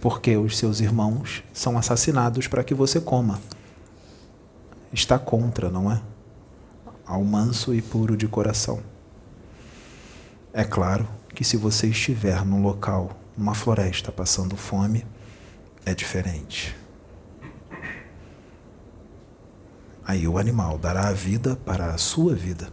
[0.00, 3.40] Porque os seus irmãos são assassinados para que você coma.
[4.92, 6.00] Está contra, não é?
[7.06, 8.80] Ao manso e puro de coração.
[10.52, 15.06] É claro que se você estiver num local, numa floresta, passando fome,
[15.86, 16.79] é diferente.
[20.04, 22.72] Aí o animal dará a vida para a sua vida.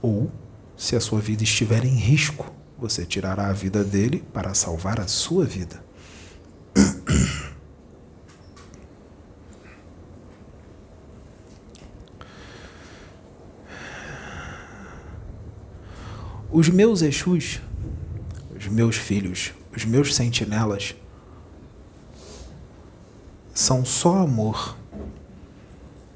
[0.00, 0.30] Ou,
[0.76, 5.08] se a sua vida estiver em risco, você tirará a vida dele para salvar a
[5.08, 5.82] sua vida.
[16.50, 17.60] Os meus Exus,
[18.56, 20.94] os meus filhos, os meus sentinelas,
[23.52, 24.76] são só amor.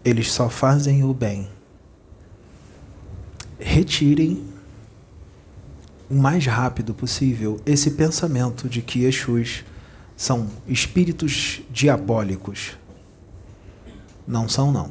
[0.04, 1.48] Eles só fazem o bem.
[3.58, 4.44] Retirem
[6.10, 9.64] o mais rápido possível esse pensamento de que Exus
[10.16, 12.72] são espíritos diabólicos.
[14.26, 14.90] Não são, não.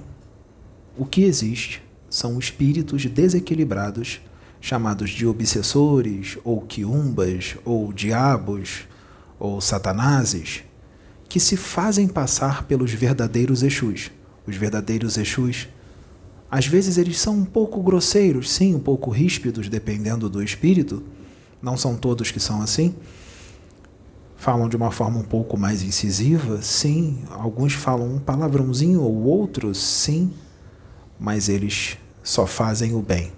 [0.97, 4.21] O que existe são espíritos desequilibrados
[4.61, 8.81] chamados de obsessores, ou quiumbas, ou diabos,
[9.39, 10.63] ou satanases,
[11.27, 14.11] que se fazem passar pelos verdadeiros Exus.
[14.45, 15.67] Os verdadeiros Exus,
[16.49, 21.01] às vezes eles são um pouco grosseiros, sim, um pouco ríspidos, dependendo do espírito.
[21.61, 22.93] Não são todos que são assim.
[24.35, 27.23] Falam de uma forma um pouco mais incisiva, sim.
[27.29, 30.33] Alguns falam um palavrãozinho ou outro, sim.
[31.19, 33.31] Mas eles só fazem o bem.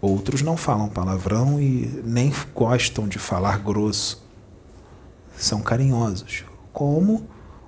[0.00, 4.22] Outros não falam palavrão e nem gostam de falar grosso.
[5.36, 7.26] São carinhosos, como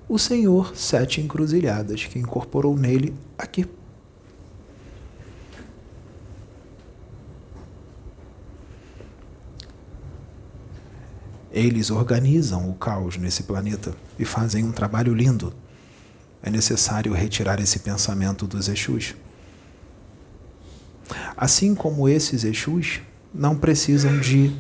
[0.09, 3.67] o Senhor Sete Encruzilhadas, que incorporou nele aqui.
[11.51, 15.55] Eles organizam o caos nesse planeta e fazem um trabalho lindo.
[16.43, 19.15] É necessário retirar esse pensamento dos Exus.
[21.37, 23.01] Assim como esses Exus
[23.33, 24.55] não precisam de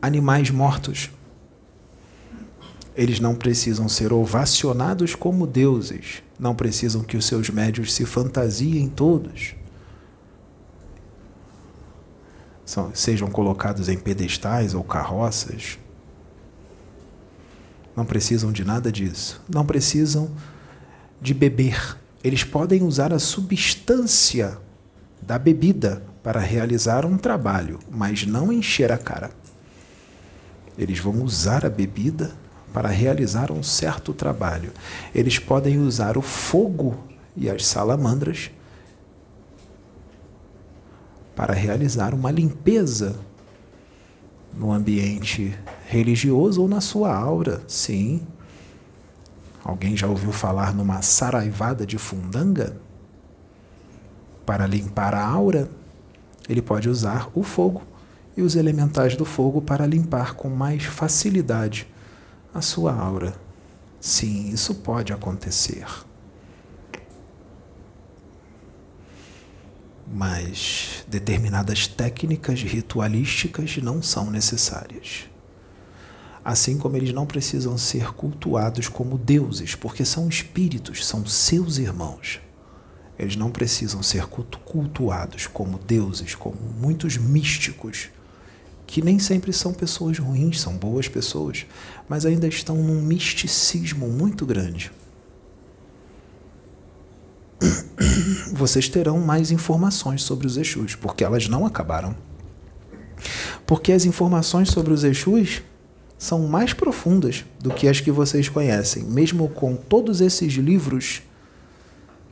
[0.00, 1.10] animais mortos.
[2.96, 8.88] Eles não precisam ser ovacionados como deuses, não precisam que os seus médios se fantasiem
[8.88, 9.54] todos.
[12.64, 15.78] São, sejam colocados em pedestais ou carroças.
[17.96, 19.42] Não precisam de nada disso.
[19.48, 20.30] Não precisam
[21.20, 21.98] de beber.
[22.22, 24.58] Eles podem usar a substância
[25.20, 29.30] da bebida para realizar um trabalho, mas não encher a cara.
[30.78, 32.32] Eles vão usar a bebida
[32.72, 34.72] para realizar um certo trabalho.
[35.14, 36.96] Eles podem usar o fogo
[37.36, 38.50] e as salamandras
[41.34, 43.16] para realizar uma limpeza
[44.54, 45.56] no ambiente
[45.86, 47.62] religioso ou na sua aura.
[47.66, 48.26] Sim.
[49.64, 52.76] Alguém já ouviu falar numa saraivada de fundanga?
[54.50, 55.70] para limpar a aura,
[56.48, 57.82] ele pode usar o fogo
[58.36, 61.86] e os elementais do fogo para limpar com mais facilidade
[62.52, 63.34] a sua aura.
[64.00, 65.86] Sim, isso pode acontecer.
[70.12, 75.28] Mas determinadas técnicas ritualísticas não são necessárias.
[76.44, 82.40] Assim como eles não precisam ser cultuados como deuses, porque são espíritos, são seus irmãos.
[83.18, 88.08] Eles não precisam ser cultuados como deuses, como muitos místicos,
[88.90, 91.64] que nem sempre são pessoas ruins, são boas pessoas,
[92.08, 94.90] mas ainda estão num misticismo muito grande.
[98.52, 102.16] Vocês terão mais informações sobre os Exus, porque elas não acabaram.
[103.64, 105.62] Porque as informações sobre os Exus
[106.18, 111.22] são mais profundas do que as que vocês conhecem, mesmo com todos esses livros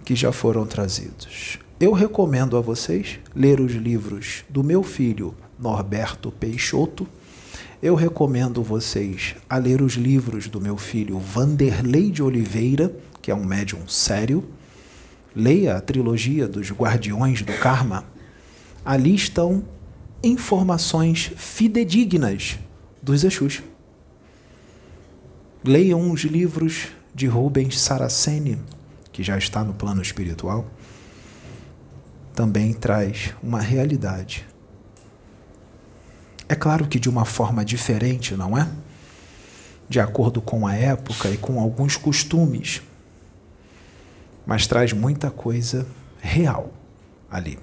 [0.05, 1.61] que já foram trazidos.
[1.79, 7.07] Eu recomendo a vocês ler os livros do meu filho Norberto Peixoto.
[7.83, 13.35] Eu recomendo vocês a ler os livros do meu filho Vanderlei de Oliveira, que é
[13.35, 14.49] um médium sério.
[15.35, 18.05] Leia a trilogia dos Guardiões do Karma.
[18.85, 19.65] Ali estão
[20.23, 22.59] informações fidedignas
[23.03, 23.63] dos Exus.
[25.63, 28.59] Leiam os livros de Rubens Saraceni,
[29.13, 30.71] que já está no plano espiritual,
[32.35, 34.48] também traz uma realidade.
[36.49, 38.69] É claro que de uma forma diferente, não é?
[39.89, 42.83] De acordo com a época e com alguns costumes,
[44.47, 45.87] mas traz muita coisa
[46.21, 46.73] real
[47.31, 47.59] ali.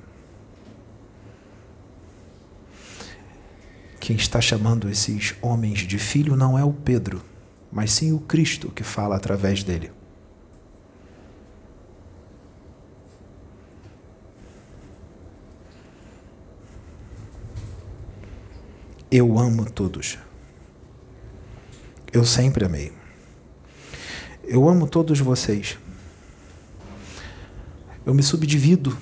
[4.00, 7.24] Quem está chamando esses homens de filho não é o Pedro,
[7.72, 9.92] mas sim o Cristo que fala através dele.
[19.18, 20.18] Eu amo todos.
[22.12, 22.92] Eu sempre amei.
[24.44, 25.78] Eu amo todos vocês.
[28.06, 28.98] Eu me subdivido.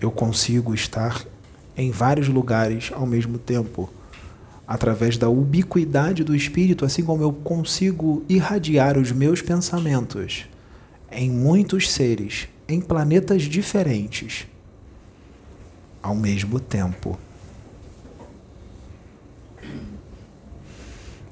[0.00, 1.24] Eu consigo estar
[1.76, 3.88] em vários lugares ao mesmo tempo,
[4.66, 10.44] através da ubiquidade do espírito, assim como eu consigo irradiar os meus pensamentos
[11.12, 14.44] em muitos seres, em planetas diferentes,
[16.02, 17.16] ao mesmo tempo.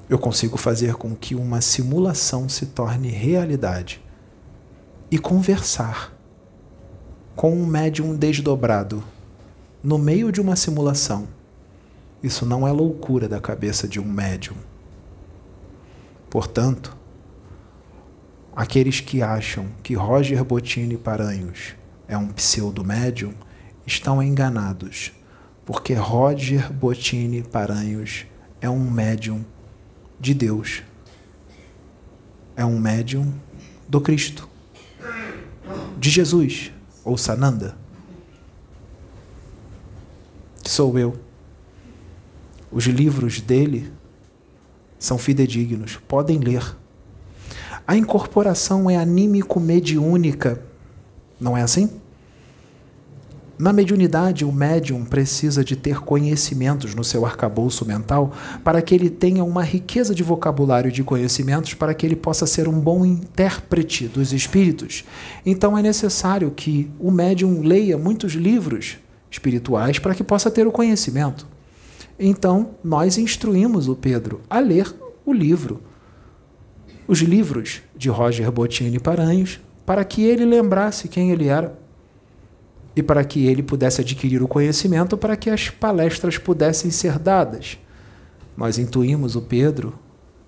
[0.07, 4.01] Eu consigo fazer com que uma simulação se torne realidade
[5.09, 6.15] e conversar
[7.35, 9.03] com um médium desdobrado
[9.83, 11.27] no meio de uma simulação.
[12.21, 14.55] Isso não é loucura da cabeça de um médium.
[16.29, 16.95] Portanto,
[18.55, 21.75] aqueles que acham que Roger Bottini Paranhos
[22.07, 23.33] é um pseudo-médium
[23.87, 25.13] estão enganados,
[25.65, 28.25] porque Roger Bottini Paranhos
[28.61, 29.43] é um médium
[30.19, 30.83] de Deus.
[32.55, 33.33] É um médium
[33.87, 34.47] do Cristo,
[35.97, 36.71] de Jesus
[37.03, 37.85] ou Sananda
[40.69, 41.17] sou eu.
[42.71, 43.91] Os livros dele
[44.99, 46.75] são fidedignos, podem ler.
[47.87, 50.61] A incorporação é anímico-mediúnica,
[51.39, 51.89] não é assim?
[53.57, 58.33] Na mediunidade, o médium precisa de ter conhecimentos no seu arcabouço mental
[58.65, 62.67] para que ele tenha uma riqueza de vocabulário de conhecimentos para que ele possa ser
[62.67, 65.05] um bom intérprete dos espíritos.
[65.45, 68.97] Então é necessário que o médium leia muitos livros
[69.31, 71.47] espirituais para que possa ter o conhecimento.
[72.19, 74.93] Então, nós instruímos o Pedro a ler
[75.25, 75.81] o livro,
[77.07, 81.77] os livros de Roger Bottini Paranhos, para que ele lembrasse quem ele era
[82.95, 87.77] e para que ele pudesse adquirir o conhecimento para que as palestras pudessem ser dadas.
[88.55, 89.93] Nós intuímos o Pedro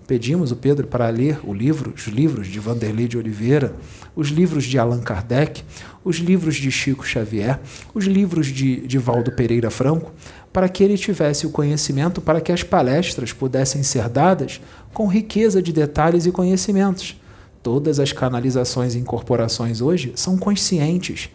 [0.08, 3.76] Pedimos o Pedro para ler o livro, os livros de Vanderlei de Oliveira,
[4.16, 5.62] os livros de Allan Kardec,
[6.02, 7.60] os livros de Chico Xavier,
[7.92, 10.10] os livros de, de Valdo Pereira Franco,
[10.50, 14.62] para que ele tivesse o conhecimento para que as palestras pudessem ser dadas
[14.94, 17.20] com riqueza de detalhes e conhecimentos.
[17.62, 21.28] Todas as canalizações e incorporações hoje são conscientes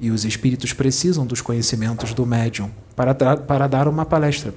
[0.00, 4.54] e os espíritos precisam dos conhecimentos do médium para, para dar uma palestra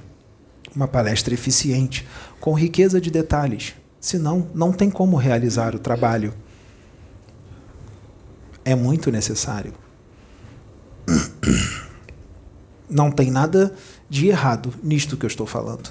[0.74, 2.06] uma palestra eficiente,
[2.40, 3.74] com riqueza de detalhes.
[4.00, 6.34] Senão, não tem como realizar o trabalho.
[8.64, 9.72] É muito necessário.
[12.88, 13.74] Não tem nada
[14.10, 15.90] de errado nisto que eu estou falando.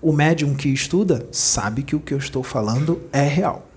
[0.00, 3.68] O médium que estuda sabe que o que eu estou falando é real.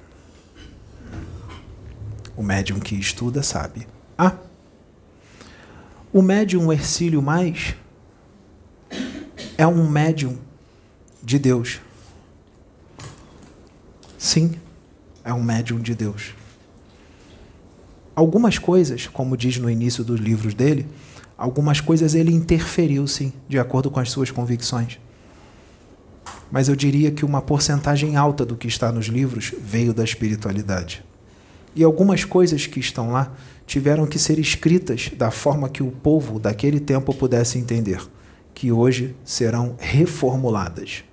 [2.38, 3.88] O médium que estuda sabe.
[4.15, 4.36] Ah,
[6.14, 7.76] o médium Ercílio Mais
[9.57, 10.38] é um médium
[11.24, 11.80] de Deus.
[14.18, 14.55] Sim,
[15.24, 16.34] é um médium de Deus.
[18.14, 20.86] Algumas coisas, como diz no início dos livros dele,
[21.38, 24.99] algumas coisas ele interferiu, sim, de acordo com as suas convicções.
[26.51, 31.03] Mas eu diria que uma porcentagem alta do que está nos livros veio da espiritualidade.
[31.76, 33.34] E algumas coisas que estão lá
[33.65, 38.01] tiveram que ser escritas da forma que o povo daquele tempo pudesse entender
[38.53, 41.03] que hoje serão reformuladas.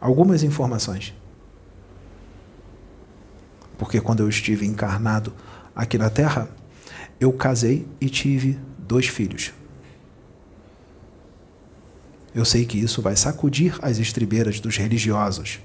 [0.00, 1.14] Algumas informações.
[3.78, 5.32] Porque quando eu estive encarnado
[5.74, 6.48] aqui na Terra,
[7.20, 9.52] eu casei e tive dois filhos.
[12.34, 15.60] Eu sei que isso vai sacudir as estribeiras dos religiosos.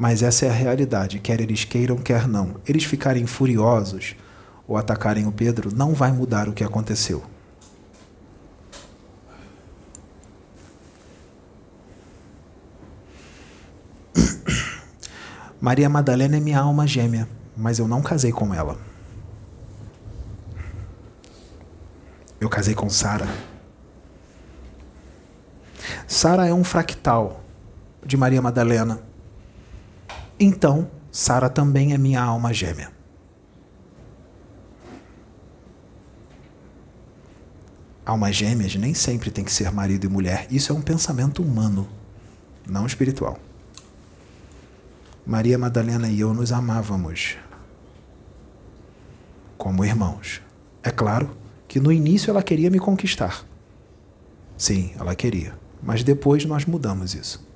[0.00, 2.54] Mas essa é a realidade, quer eles queiram, quer não.
[2.64, 4.14] Eles ficarem furiosos
[4.64, 7.24] ou atacarem o Pedro não vai mudar o que aconteceu.
[15.60, 18.78] Maria Madalena é minha alma gêmea, mas eu não casei com ela.
[22.40, 23.26] Eu casei com Sara.
[26.06, 27.42] Sara é um fractal
[28.06, 29.07] de Maria Madalena.
[30.40, 32.92] Então, Sara também é minha alma gêmea.
[38.06, 40.46] Almas gêmeas nem sempre tem que ser marido e mulher.
[40.50, 41.88] Isso é um pensamento humano,
[42.66, 43.38] não espiritual.
[45.26, 47.36] Maria Madalena e eu nos amávamos
[49.58, 50.40] como irmãos.
[50.82, 51.36] É claro
[51.66, 53.44] que no início ela queria me conquistar.
[54.56, 55.58] Sim, ela queria.
[55.82, 57.47] Mas depois nós mudamos isso.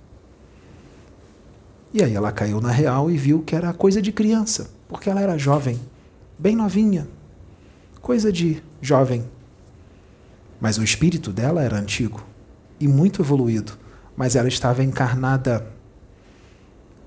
[1.95, 5.21] E aí ela caiu na real e viu que era coisa de criança, porque ela
[5.21, 5.79] era jovem,
[6.39, 7.07] bem novinha.
[8.01, 9.25] Coisa de jovem.
[10.61, 12.25] Mas o espírito dela era antigo.
[12.81, 13.75] e muito evoluído,
[14.17, 15.65] mas ela estava encarnada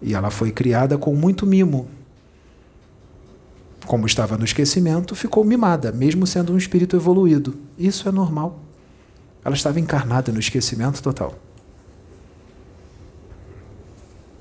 [0.01, 1.89] e ela foi criada com muito mimo.
[3.85, 7.55] Como estava no esquecimento, ficou mimada, mesmo sendo um espírito evoluído.
[7.77, 8.59] Isso é normal.
[9.43, 11.37] Ela estava encarnada no esquecimento total.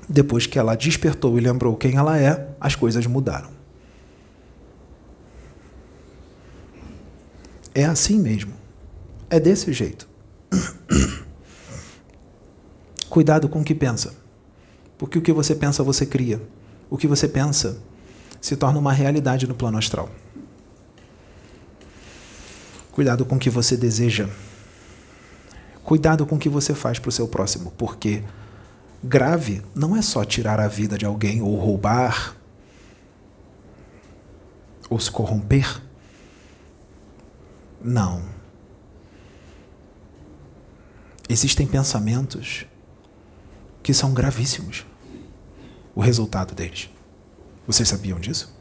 [0.09, 3.51] Depois que ela despertou e lembrou quem ela é, as coisas mudaram.
[7.75, 8.53] É assim mesmo.
[9.29, 10.09] É desse jeito.
[13.09, 14.15] Cuidado com o que pensa.
[14.97, 16.41] Porque o que você pensa, você cria.
[16.89, 17.79] O que você pensa
[18.41, 20.11] se torna uma realidade no plano astral.
[22.93, 24.29] Cuidado com o que você deseja.
[25.83, 28.23] Cuidado com o que você faz para o seu próximo, porque
[29.05, 32.35] grave não é só tirar a vida de alguém ou roubar
[34.89, 35.83] ou se corromper.
[37.83, 38.23] Não.
[41.29, 42.67] Existem pensamentos
[43.83, 44.87] que são gravíssimos.
[45.95, 46.89] O resultado deles.
[47.67, 48.53] Vocês sabiam disso?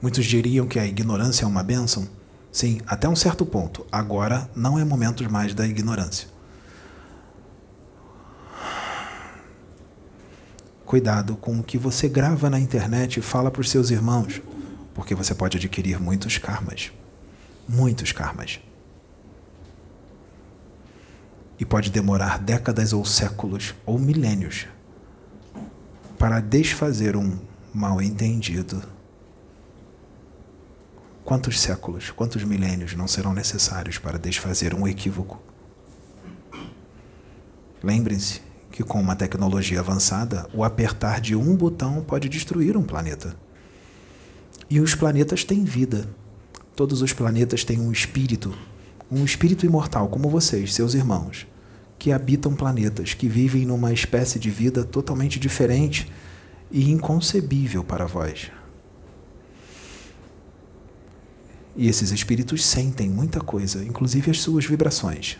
[0.00, 2.08] Muitos diriam que a ignorância é uma bênção.
[2.50, 3.86] Sim, até um certo ponto.
[3.90, 6.31] Agora não é momento mais da ignorância.
[10.92, 14.42] Cuidado com o que você grava na internet e fala para os seus irmãos,
[14.92, 16.92] porque você pode adquirir muitos karmas.
[17.66, 18.60] Muitos karmas
[21.58, 24.66] e pode demorar décadas ou séculos ou milênios
[26.18, 27.38] para desfazer um
[27.72, 28.82] mal-entendido.
[31.24, 35.40] Quantos séculos, quantos milênios não serão necessários para desfazer um equívoco?
[37.82, 43.36] Lembrem-se que com uma tecnologia avançada, o apertar de um botão pode destruir um planeta.
[44.68, 46.08] E os planetas têm vida.
[46.74, 48.52] Todos os planetas têm um espírito,
[49.10, 51.46] um espírito imortal como vocês, seus irmãos
[52.02, 56.10] que habitam planetas, que vivem numa espécie de vida totalmente diferente
[56.68, 58.50] e inconcebível para vós.
[61.76, 65.38] E esses espíritos sentem muita coisa, inclusive as suas vibrações.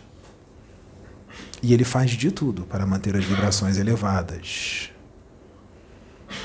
[1.63, 4.91] E ele faz de tudo para manter as vibrações elevadas,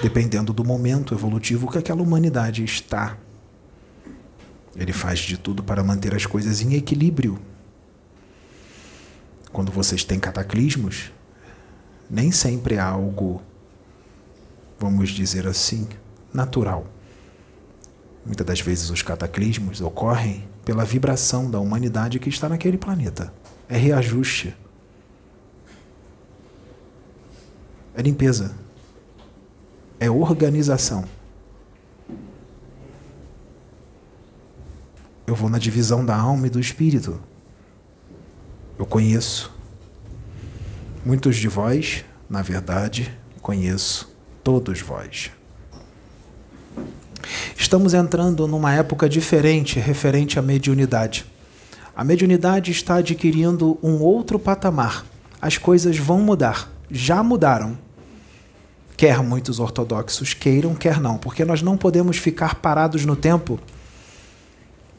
[0.00, 3.18] dependendo do momento evolutivo que aquela humanidade está.
[4.74, 7.38] Ele faz de tudo para manter as coisas em equilíbrio
[9.52, 11.10] quando vocês têm cataclismos,
[12.08, 13.42] nem sempre é algo,
[14.78, 15.88] vamos dizer assim,
[16.32, 16.86] natural.
[18.24, 23.32] Muitas das vezes os cataclismos ocorrem pela vibração da humanidade que está naquele planeta.
[23.68, 24.54] É reajuste.
[27.98, 28.52] É limpeza.
[29.98, 31.04] É organização.
[35.26, 37.20] Eu vou na divisão da alma e do espírito.
[38.78, 39.52] Eu conheço.
[41.04, 44.08] Muitos de vós, na verdade, conheço
[44.44, 45.32] todos vós.
[47.56, 51.26] Estamos entrando numa época diferente referente à mediunidade.
[51.96, 55.04] A mediunidade está adquirindo um outro patamar.
[55.42, 56.70] As coisas vão mudar.
[56.88, 57.87] Já mudaram.
[58.98, 63.58] Quer muitos ortodoxos queiram, quer não, porque nós não podemos ficar parados no tempo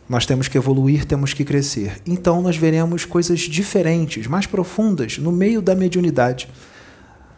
[0.10, 2.02] nós temos que evoluir, temos que crescer.
[2.04, 6.50] Então nós veremos coisas diferentes, mais profundas, no meio da mediunidade.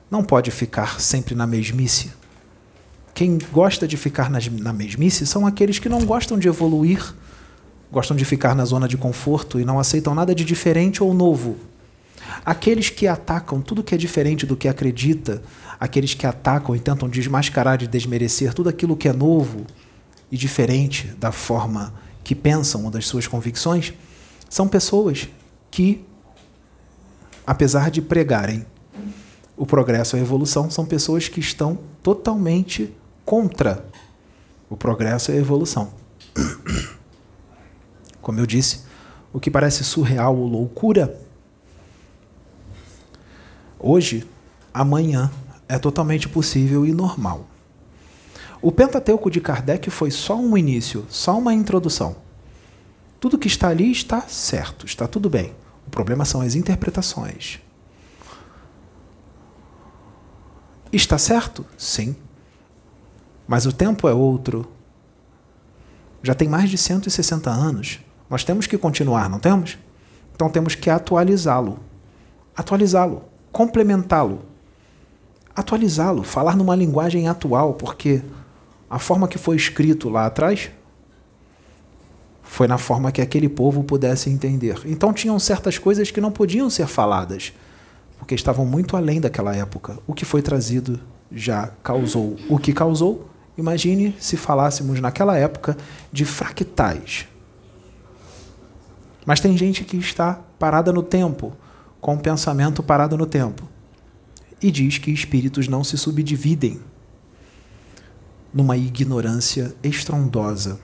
[0.10, 2.12] Não pode ficar sempre na mesmice.
[3.14, 7.14] Quem gosta de ficar na mesmice são aqueles que não gostam de evoluir,
[7.92, 11.58] gostam de ficar na zona de conforto e não aceitam nada de diferente ou novo.
[12.46, 15.44] Aqueles que atacam tudo que é diferente do que acredita,
[15.82, 19.66] aqueles que atacam e tentam desmascarar e desmerecer tudo aquilo que é novo
[20.32, 21.92] e diferente da forma
[22.24, 23.92] que pensam ou das suas convicções,
[24.48, 25.28] são pessoas
[25.72, 26.06] que,
[27.48, 28.64] apesar de pregarem
[29.58, 33.84] o progresso e a evolução, são pessoas que estão totalmente contra
[34.70, 35.92] o progresso e a evolução.
[38.22, 38.82] Como eu disse,
[39.34, 41.20] o que parece surreal ou loucura,
[43.80, 44.28] hoje,
[44.72, 45.32] amanhã,
[45.72, 47.48] é totalmente possível e normal.
[48.62, 52.18] O Pentateuco de Kardec foi só um início, só uma introdução.
[53.22, 55.56] Tudo que está ali está certo, está tudo bem.
[55.88, 57.62] O problema são as interpretações.
[60.92, 61.66] Está certo?
[61.78, 62.18] Sim.
[63.48, 64.70] Mas o tempo é outro.
[66.22, 68.02] Já tem mais de 160 anos.
[68.30, 69.78] Nós temos que continuar, não temos?
[70.36, 71.80] Então temos que atualizá-lo.
[72.58, 74.51] Atualizá-lo, complementá-lo.
[75.56, 78.22] Atualizá-lo, falar numa linguagem atual, porque
[78.90, 80.70] a forma que foi escrito lá atrás
[82.52, 84.82] Foi na forma que aquele povo pudesse entender.
[84.86, 87.54] Então tinham certas coisas que não podiam ser faladas,
[88.20, 89.98] porque estavam muito além daquela época.
[90.06, 91.00] O que foi trazido
[91.32, 93.30] já causou o que causou.
[93.58, 95.78] Imagine se falássemos naquela época
[96.12, 97.26] de fractais.
[99.26, 101.54] Mas tem gente que está parada no tempo,
[102.02, 103.64] com o pensamento parado no tempo,
[104.62, 106.80] e diz que espíritos não se subdividem
[108.54, 110.80] numa ignorância estrondosa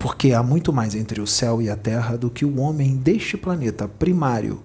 [0.00, 3.36] porque há muito mais entre o céu e a terra do que o homem deste
[3.36, 4.62] planeta primário,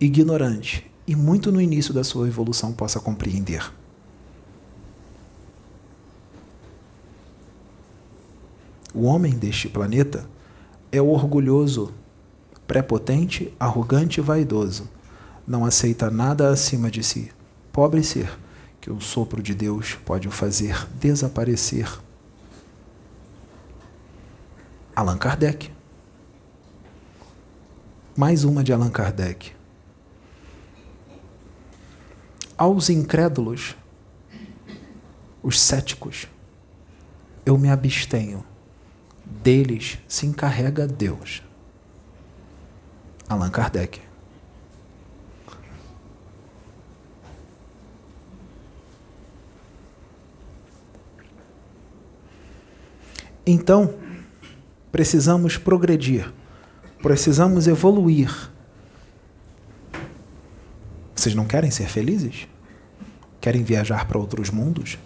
[0.00, 3.72] ignorante e muito no início da sua evolução possa compreender.
[8.92, 10.28] O homem deste planeta
[10.90, 11.94] é orgulhoso,
[12.66, 14.90] prepotente, arrogante e vaidoso.
[15.46, 17.32] Não aceita nada acima de si.
[17.72, 18.38] Pobre ser,
[18.80, 21.88] que o sopro de Deus pode o fazer desaparecer
[24.94, 25.72] Allan Kardec.
[28.14, 29.52] Mais uma de Allan Kardec.
[32.58, 33.74] Aos incrédulos,
[35.42, 36.26] os céticos,
[37.46, 38.44] eu me abstenho.
[39.24, 41.42] Deles se encarrega Deus.
[43.26, 44.01] Allan Kardec.
[53.46, 53.94] Então,
[54.92, 56.30] Precisamos progredir.
[57.02, 58.30] Precisamos evoluir.
[61.14, 62.46] Vocês não querem ser felizes?
[63.40, 64.98] Querem viajar para outros mundos?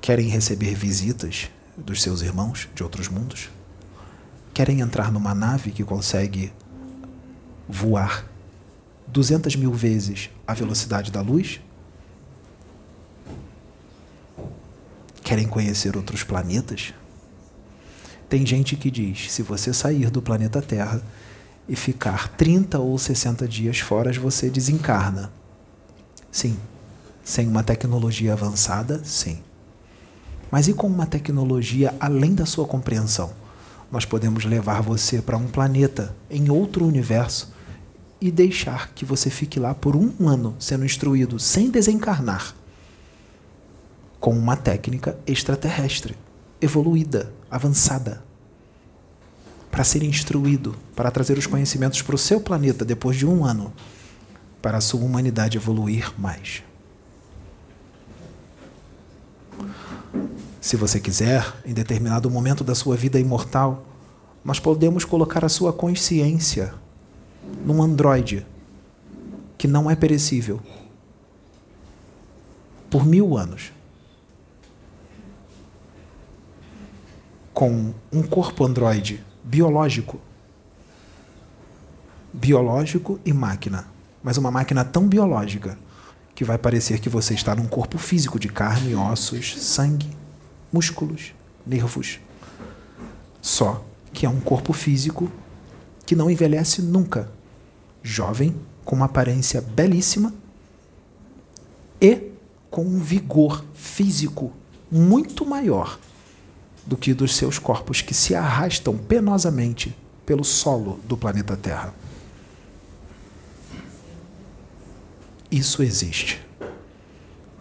[0.00, 3.50] Querem receber visitas dos seus irmãos de outros mundos?
[4.54, 6.50] Querem entrar numa nave que consegue
[7.68, 8.24] voar
[9.08, 11.60] 200 mil vezes a velocidade da luz?
[15.26, 16.94] Querem conhecer outros planetas?
[18.28, 21.02] Tem gente que diz: se você sair do planeta Terra
[21.68, 25.32] e ficar 30 ou 60 dias fora, você desencarna.
[26.30, 26.56] Sim.
[27.24, 29.40] Sem uma tecnologia avançada, sim.
[30.48, 33.32] Mas e com uma tecnologia além da sua compreensão?
[33.90, 37.52] Nós podemos levar você para um planeta em outro universo
[38.20, 42.54] e deixar que você fique lá por um ano sendo instruído sem desencarnar
[44.20, 46.16] com uma técnica extraterrestre
[46.60, 48.24] evoluída, avançada,
[49.70, 53.72] para ser instruído, para trazer os conhecimentos para o seu planeta depois de um ano,
[54.62, 56.62] para a sua humanidade evoluir mais.
[60.60, 63.86] Se você quiser, em determinado momento da sua vida imortal,
[64.44, 66.74] nós podemos colocar a sua consciência
[67.64, 68.46] num androide
[69.56, 70.60] que não é perecível
[72.90, 73.75] por mil anos.
[77.56, 80.20] Com um corpo androide biológico.
[82.30, 83.88] Biológico e máquina.
[84.22, 85.78] Mas uma máquina tão biológica
[86.34, 90.14] que vai parecer que você está num corpo físico de carne, ossos, sangue,
[90.70, 91.32] músculos,
[91.66, 92.20] nervos.
[93.40, 93.82] Só
[94.12, 95.32] que é um corpo físico
[96.04, 97.32] que não envelhece nunca.
[98.02, 98.54] Jovem,
[98.84, 100.34] com uma aparência belíssima
[102.02, 102.32] e
[102.70, 104.52] com um vigor físico
[104.92, 105.98] muito maior
[106.86, 111.94] do que dos seus corpos que se arrastam penosamente pelo solo do planeta Terra.
[115.50, 116.44] Isso existe.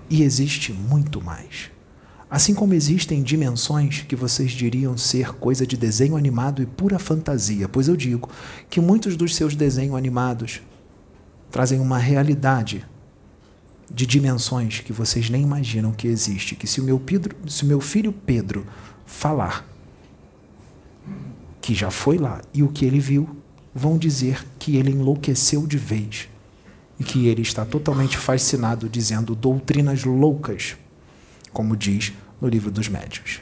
[0.09, 1.71] E existe muito mais.
[2.29, 7.69] Assim como existem dimensões que vocês diriam ser coisa de desenho animado e pura fantasia,
[7.69, 8.29] pois eu digo
[8.69, 10.61] que muitos dos seus desenhos animados
[11.51, 12.85] trazem uma realidade
[13.89, 17.67] de dimensões que vocês nem imaginam que existe, que se o meu, Pedro, se o
[17.67, 18.65] meu filho Pedro
[19.05, 19.65] falar
[21.61, 23.35] que já foi lá e o que ele viu,
[23.73, 26.29] vão dizer que ele enlouqueceu de vez
[26.99, 30.77] e que ele está totalmente fascinado dizendo doutrinas loucas,
[31.51, 33.41] como diz no livro dos médios.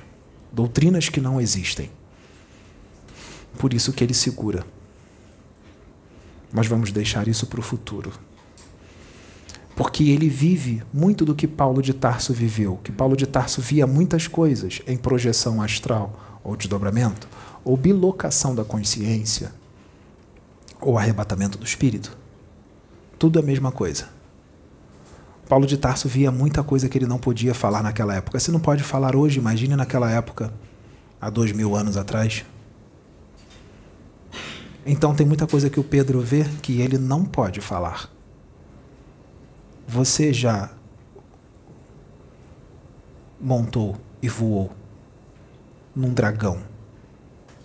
[0.51, 1.91] Doutrinas que não existem.
[3.57, 4.65] Por isso que ele segura.
[6.51, 8.11] Mas vamos deixar isso para o futuro
[9.75, 13.87] porque ele vive muito do que Paulo de Tarso viveu, que Paulo de Tarso via
[13.87, 17.27] muitas coisas em projeção astral ou desdobramento,
[17.63, 19.51] ou bilocação da consciência,
[20.79, 22.15] ou arrebatamento do espírito.
[23.17, 24.09] Tudo é a mesma coisa.
[25.47, 28.39] Paulo de Tarso via muita coisa que ele não podia falar naquela época.
[28.39, 30.53] Se não pode falar hoje, imagine naquela época,
[31.19, 32.45] há dois mil anos atrás.
[34.85, 38.09] Então tem muita coisa que o Pedro vê que ele não pode falar.
[39.87, 40.71] Você já
[43.39, 44.71] montou e voou
[45.95, 46.63] num dragão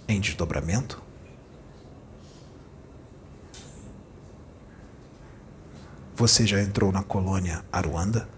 [0.08, 1.02] em desdobramento?
[6.16, 8.28] Você já entrou na colônia Aruanda?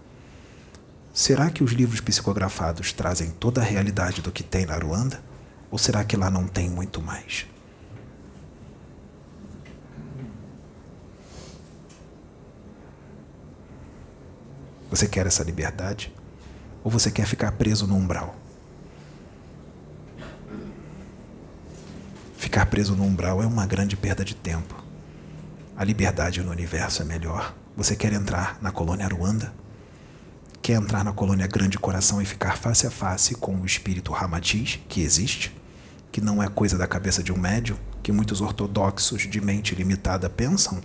[1.11, 5.21] Será que os livros psicografados trazem toda a realidade do que tem na Aruanda?
[5.71, 7.47] Ou será que lá não tem muito mais?
[14.91, 16.13] Você quer essa liberdade?
[16.83, 18.35] Ou você quer ficar preso no umbral?
[22.37, 24.75] Ficar preso no umbral é uma grande perda de tempo.
[25.77, 27.55] A liberdade no universo é melhor.
[27.77, 29.53] Você quer entrar na colônia Aruanda?
[30.61, 34.77] Quer entrar na colônia Grande Coração e ficar face a face com o espírito Ramatiz,
[34.89, 35.55] que existe?
[36.11, 40.29] Que não é coisa da cabeça de um médium, que muitos ortodoxos de mente limitada
[40.29, 40.81] pensam?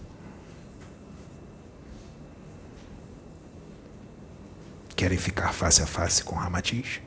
[4.97, 7.03] Querem ficar face a face com Ramatiz?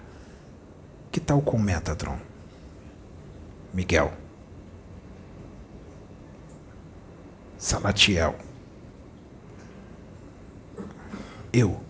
[1.12, 2.20] Que tal com Metatron?
[3.74, 4.14] Miguel.
[7.58, 8.38] Salatiel.
[11.52, 11.84] Eu.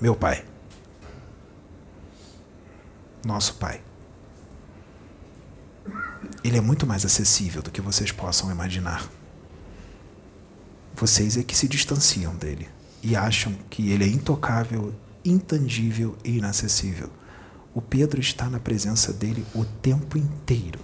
[0.00, 0.42] Meu Pai.
[3.26, 3.82] Nosso Pai.
[6.42, 9.06] Ele é muito mais acessível do que vocês possam imaginar.
[10.94, 12.74] Vocês é que se distanciam dele
[13.06, 14.92] e acham que ele é intocável,
[15.24, 17.08] intangível e inacessível.
[17.72, 20.80] O Pedro está na presença dele o tempo inteiro.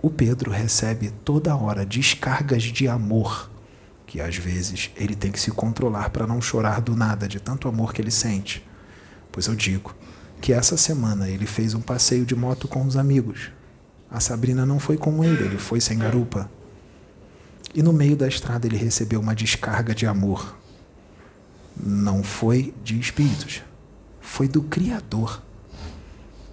[0.00, 3.50] O Pedro recebe toda hora descargas de amor
[4.06, 7.66] que às vezes ele tem que se controlar para não chorar do nada de tanto
[7.66, 8.64] amor que ele sente.
[9.32, 9.96] Pois eu digo
[10.40, 13.50] que essa semana ele fez um passeio de moto com os amigos.
[14.08, 16.48] A Sabrina não foi com ele, ele foi sem garupa.
[17.74, 20.62] E no meio da estrada ele recebeu uma descarga de amor.
[21.76, 23.62] Não foi de espíritos,
[24.20, 25.42] foi do Criador.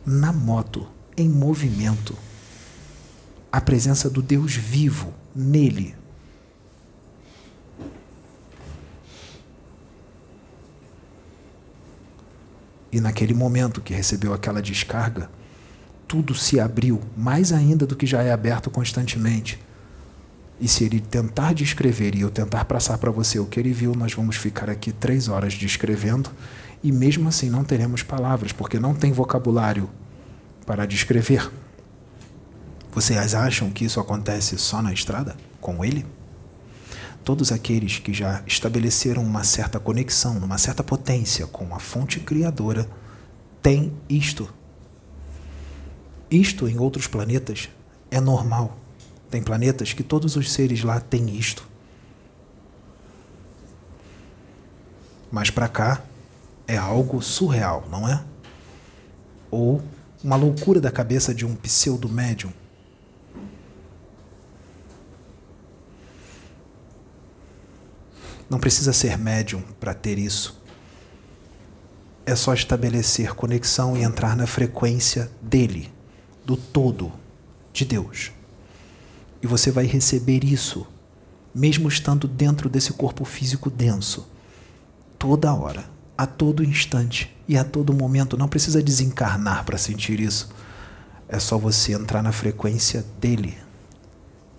[0.05, 2.15] Na moto, em movimento.
[3.51, 5.95] A presença do Deus vivo nele,
[12.91, 15.29] E naquele momento que recebeu aquela descarga,
[16.07, 19.57] tudo se abriu mais ainda do que já é aberto constantemente.
[20.61, 23.93] E se ele tentar descrever e eu tentar passar para você o que ele viu,
[23.95, 26.29] nós vamos ficar aqui três horas descrevendo
[26.83, 29.89] e mesmo assim não teremos palavras, porque não tem vocabulário
[30.65, 31.51] para descrever.
[32.93, 36.05] Vocês acham que isso acontece só na estrada com ele?
[37.23, 42.89] todos aqueles que já estabeleceram uma certa conexão, uma certa potência com a fonte criadora,
[43.61, 44.51] têm isto.
[46.29, 47.69] Isto em outros planetas
[48.09, 48.77] é normal.
[49.31, 51.67] Tem planetas que todos os seres lá têm isto.
[55.31, 56.03] Mas para cá
[56.67, 58.23] é algo surreal, não é?
[59.49, 59.81] Ou
[60.23, 62.53] uma loucura da cabeça de um pseudo médium
[68.51, 70.61] Não precisa ser médium para ter isso.
[72.25, 75.89] É só estabelecer conexão e entrar na frequência dele,
[76.45, 77.13] do todo,
[77.71, 78.33] de Deus.
[79.41, 80.85] E você vai receber isso,
[81.53, 84.27] mesmo estando dentro desse corpo físico denso,
[85.17, 88.37] toda hora, a todo instante e a todo momento.
[88.37, 90.49] Não precisa desencarnar para sentir isso.
[91.27, 93.57] É só você entrar na frequência dele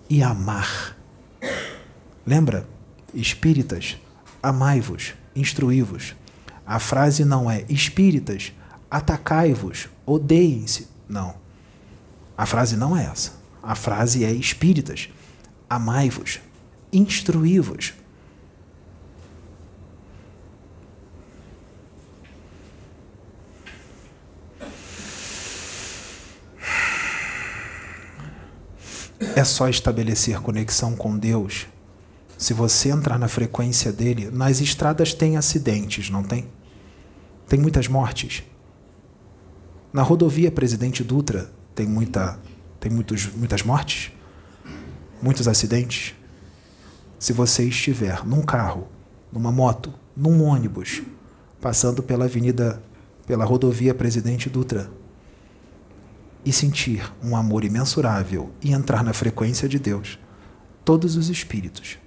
[0.09, 0.97] e amar.
[2.25, 2.67] Lembra?
[3.13, 3.97] Espíritas,
[4.41, 6.15] amai-vos, instruí-vos.
[6.65, 8.53] A frase não é espíritas,
[8.89, 10.87] atacai-vos, odeiem-se.
[11.07, 11.35] Não.
[12.37, 13.42] A frase não é essa.
[13.63, 15.07] A frase é espíritas,
[15.69, 16.41] amai-vos,
[16.91, 17.93] instruí-vos.
[29.35, 31.65] É só estabelecer conexão com Deus
[32.37, 36.49] se você entrar na frequência dele, nas estradas tem acidentes, não tem?
[37.47, 38.43] Tem muitas mortes.
[39.93, 42.37] Na rodovia Presidente Dutra tem muita
[42.83, 44.11] tem muitos, muitas mortes,
[45.21, 46.13] muitos acidentes.
[47.17, 48.89] Se você estiver num carro,
[49.31, 51.01] numa moto, num ônibus,
[51.61, 52.83] passando pela avenida,
[53.25, 54.91] pela rodovia Presidente Dutra,
[56.43, 60.19] e sentir um amor imensurável e entrar na frequência de Deus,
[60.83, 61.97] todos os espíritos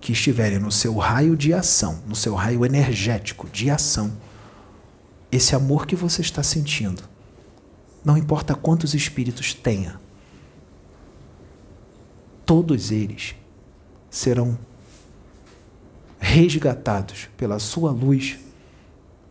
[0.00, 4.12] que estiverem no seu raio de ação, no seu raio energético de ação,
[5.30, 7.04] esse amor que você está sentindo,
[8.06, 10.00] não importa quantos espíritos tenha,
[12.46, 13.34] todos eles
[14.08, 14.56] serão
[16.20, 18.38] resgatados pela sua luz,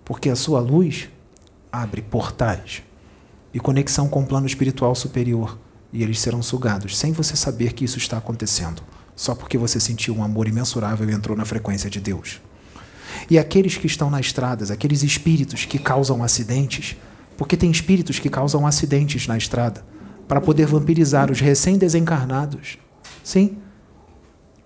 [0.03, 1.07] porque a sua luz
[1.71, 2.83] abre portais,
[3.53, 5.57] e conexão com o plano espiritual superior,
[5.93, 8.83] e eles serão sugados, sem você saber que isso está acontecendo,
[9.15, 12.41] só porque você sentiu um amor imensurável e entrou na frequência de Deus.
[13.29, 16.97] E aqueles que estão nas estradas, aqueles espíritos que causam acidentes,
[17.37, 19.85] porque tem espíritos que causam acidentes na estrada,
[20.27, 22.77] para poder vampirizar os recém-desencarnados.
[23.23, 23.57] Sim.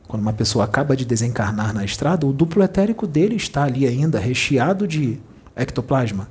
[0.08, 4.20] Quando uma pessoa acaba de desencarnar na estrada, o duplo etérico dele está ali ainda,
[4.20, 5.20] recheado de
[5.56, 6.30] ectoplasma.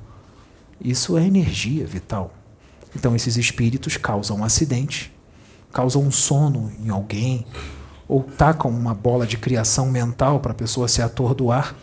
[0.81, 2.33] Isso é energia vital.
[2.97, 5.13] Então, esses espíritos causam um acidente,
[5.73, 7.45] causam um sono em alguém,
[8.09, 11.75] ou tacam uma bola de criação mental para a pessoa se atordoar,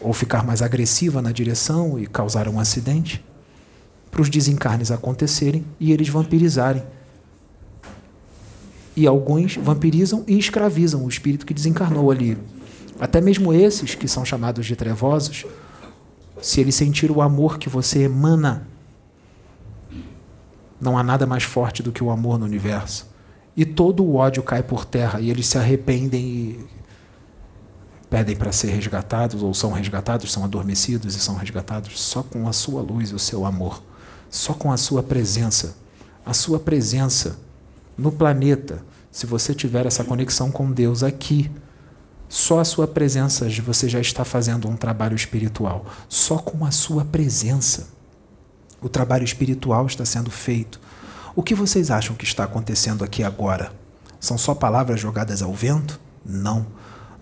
[0.00, 3.24] ou ficar mais agressiva na direção e causar um acidente,
[4.10, 6.82] para os desencarnes acontecerem e eles vampirizarem.
[8.94, 12.38] E alguns vampirizam e escravizam o espírito que desencarnou ali.
[12.98, 15.44] Até mesmo esses que são chamados de trevosos,
[16.40, 18.66] se ele sentir o amor que você emana
[20.80, 23.06] não há nada mais forte do que o amor no universo.
[23.56, 26.66] E todo o ódio cai por terra e eles se arrependem e
[28.08, 32.52] pedem para ser resgatados, ou são resgatados, são adormecidos e são resgatados só com a
[32.52, 33.82] sua luz e o seu amor,
[34.30, 35.76] só com a sua presença.
[36.24, 37.38] A sua presença
[37.96, 41.50] no planeta, se você tiver essa conexão com Deus aqui,
[42.28, 45.86] só a sua presença você já está fazendo um trabalho espiritual.
[46.08, 47.88] Só com a sua presença
[48.80, 50.80] o trabalho espiritual está sendo feito.
[51.34, 53.72] O que vocês acham que está acontecendo aqui agora?
[54.20, 56.00] São só palavras jogadas ao vento?
[56.24, 56.66] Não.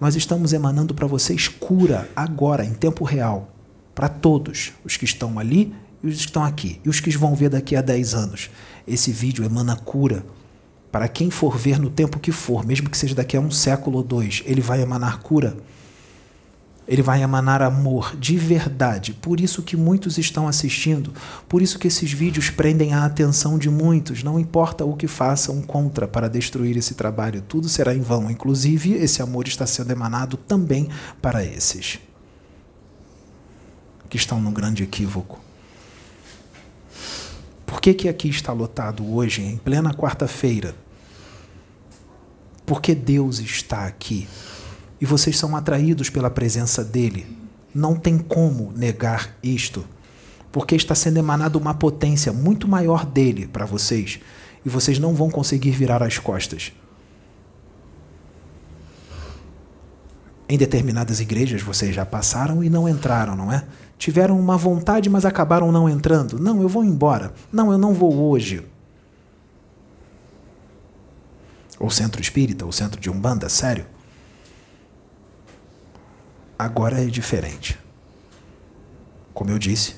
[0.04, 3.48] Nós estamos emanando para vocês cura agora, em tempo real,
[3.94, 7.34] para todos, os que estão ali e os que estão aqui, e os que vão
[7.34, 8.50] ver daqui a 10 anos.
[8.86, 10.22] Esse vídeo emana cura.
[10.92, 13.96] Para quem for ver no tempo que for, mesmo que seja daqui a um século
[13.96, 15.56] ou dois, ele vai emanar cura.
[16.86, 19.14] Ele vai emanar amor de verdade.
[19.14, 21.14] Por isso que muitos estão assistindo.
[21.48, 24.22] Por isso que esses vídeos prendem a atenção de muitos.
[24.22, 28.30] Não importa o que façam contra para destruir esse trabalho, tudo será em vão.
[28.30, 30.88] Inclusive, esse amor está sendo emanado também
[31.22, 31.98] para esses
[34.14, 35.40] que estão num grande equívoco.
[37.66, 40.76] Por que, que aqui está lotado hoje, em plena quarta-feira?
[42.64, 44.28] Porque Deus está aqui
[45.00, 47.26] e vocês são atraídos pela presença dele.
[47.74, 49.84] Não tem como negar isto,
[50.52, 54.20] porque está sendo emanada uma potência muito maior dele para vocês
[54.64, 56.72] e vocês não vão conseguir virar as costas.
[60.48, 63.64] Em determinadas igrejas vocês já passaram e não entraram, não é?
[63.98, 66.38] Tiveram uma vontade, mas acabaram não entrando.
[66.38, 67.32] Não, eu vou embora.
[67.50, 68.64] Não, eu não vou hoje.
[71.78, 73.86] Ou centro espírita, ou centro de umbanda, sério?
[76.64, 77.78] Agora é diferente.
[79.34, 79.96] Como eu disse,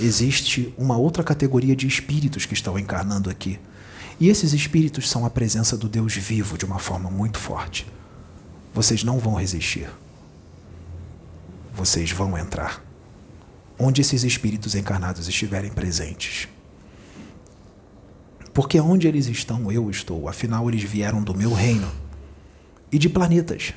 [0.00, 3.60] existe uma outra categoria de espíritos que estão encarnando aqui.
[4.18, 7.86] E esses espíritos são a presença do Deus vivo de uma forma muito forte.
[8.72, 9.90] Vocês não vão resistir.
[11.74, 12.82] Vocês vão entrar.
[13.78, 16.48] Onde esses espíritos encarnados estiverem presentes.
[18.54, 20.30] Porque onde eles estão, eu estou.
[20.30, 21.92] Afinal, eles vieram do meu reino
[22.90, 23.74] e de planetas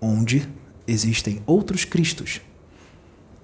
[0.00, 0.46] onde
[0.88, 2.40] existem outros Cristos,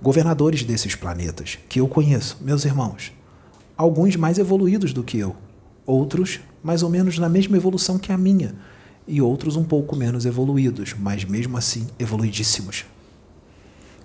[0.01, 3.13] governadores desses planetas, que eu conheço, meus irmãos.
[3.77, 5.37] Alguns mais evoluídos do que eu,
[5.87, 8.55] outros mais ou menos na mesma evolução que a minha,
[9.07, 12.87] e outros um pouco menos evoluídos, mas mesmo assim evoluidíssimos,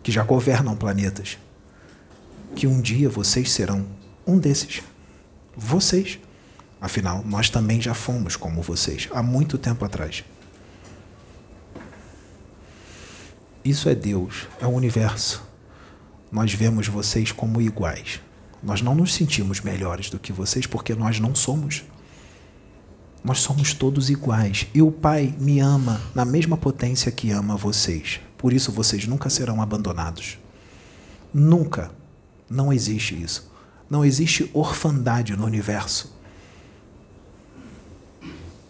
[0.03, 1.37] que já governam planetas.
[2.55, 3.85] Que um dia vocês serão
[4.27, 4.81] um desses.
[5.55, 6.19] Vocês.
[6.81, 10.23] Afinal, nós também já fomos como vocês, há muito tempo atrás.
[13.69, 15.43] Isso é Deus, é o universo.
[16.31, 18.19] Nós vemos vocês como iguais.
[18.63, 21.83] Nós não nos sentimos melhores do que vocês porque nós não somos.
[23.23, 24.65] Nós somos todos iguais.
[24.73, 28.19] E o Pai me ama na mesma potência que ama vocês.
[28.39, 30.39] Por isso vocês nunca serão abandonados.
[31.31, 31.91] Nunca.
[32.49, 33.51] Não existe isso.
[33.87, 36.11] Não existe orfandade no universo.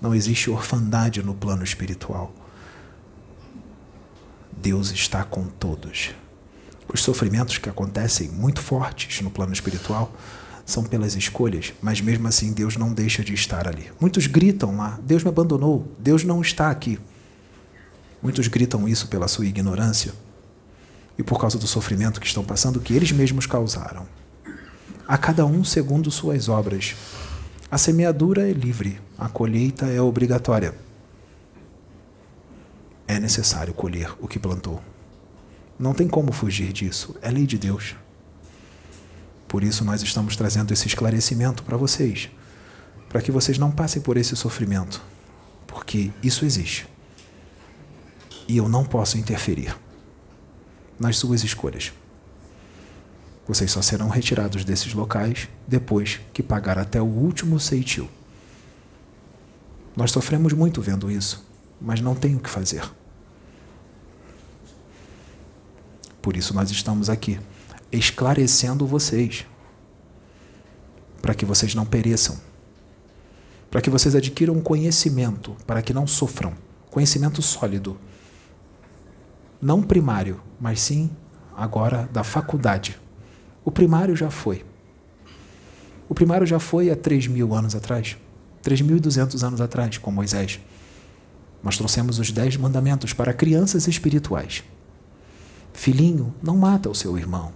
[0.01, 2.33] Não existe orfandade no plano espiritual.
[4.61, 6.11] Deus está com todos.
[6.91, 10.13] Os sofrimentos que acontecem muito fortes no plano espiritual
[10.65, 13.89] são pelas escolhas, mas mesmo assim Deus não deixa de estar ali.
[14.01, 16.99] Muitos gritam lá: Deus me abandonou, Deus não está aqui.
[18.21, 20.13] Muitos gritam isso pela sua ignorância
[21.17, 24.05] e por causa do sofrimento que estão passando que eles mesmos causaram.
[25.07, 26.95] A cada um segundo suas obras.
[27.71, 30.88] A semeadura é livre, a colheita é obrigatória
[33.09, 34.79] é necessário colher o que plantou.
[35.79, 37.15] Não tem como fugir disso.
[37.23, 37.95] É lei de Deus.
[39.47, 42.29] Por isso nós estamos trazendo esse esclarecimento para vocês,
[43.09, 45.01] para que vocês não passem por esse sofrimento,
[45.65, 46.87] porque isso existe.
[48.47, 49.75] E eu não posso interferir
[50.99, 51.91] nas suas escolhas.
[53.47, 58.07] Vocês só serão retirados desses locais depois que pagar até o último ceitil.
[59.95, 61.43] Nós sofremos muito vendo isso,
[61.81, 62.98] mas não tem o que fazer.
[66.29, 67.39] Por isso nós estamos aqui,
[67.91, 69.47] esclarecendo vocês,
[71.23, 72.37] para que vocês não pereçam,
[73.71, 76.53] para que vocês adquiram conhecimento, para que não sofram,
[76.91, 77.97] conhecimento sólido,
[79.59, 81.09] não primário, mas sim
[81.57, 83.01] agora da faculdade.
[83.65, 84.63] O primário já foi.
[86.07, 88.17] O primário já foi há 3 mil anos atrás,
[88.63, 90.59] 3.200 anos atrás, com Moisés.
[91.63, 94.63] Nós trouxemos os dez mandamentos para crianças espirituais.
[95.79, 97.53] Filhinho, não mata o seu irmão.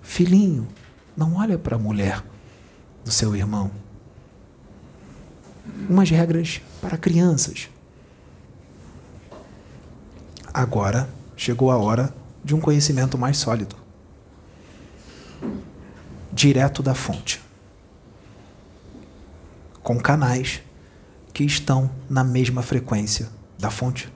[0.00, 0.66] Filhinho,
[1.14, 2.24] não olha para a mulher
[3.04, 3.70] do seu irmão.
[5.86, 7.68] Umas regras para crianças.
[10.52, 13.76] Agora chegou a hora de um conhecimento mais sólido
[16.32, 17.38] direto da fonte
[19.82, 20.62] com canais
[21.34, 23.28] que estão na mesma frequência
[23.58, 24.10] da fonte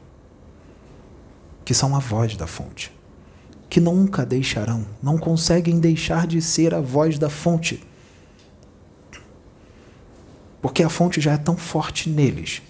[1.69, 2.91] que são a voz da fonte,
[3.69, 7.87] que nunca deixarão, não conseguem deixar de ser a voz da fonte.
[10.63, 12.63] Porque a fonte já é tão forte neles,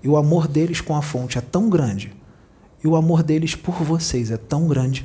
[0.00, 2.14] e o amor deles com a fonte é tão grande,
[2.84, 5.04] e o amor deles por vocês é tão grande,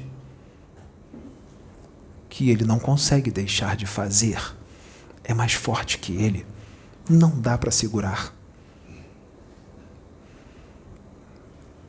[2.30, 4.38] que ele não consegue deixar de fazer.
[5.23, 6.45] É mais forte que ele.
[7.09, 8.34] Não dá para segurar.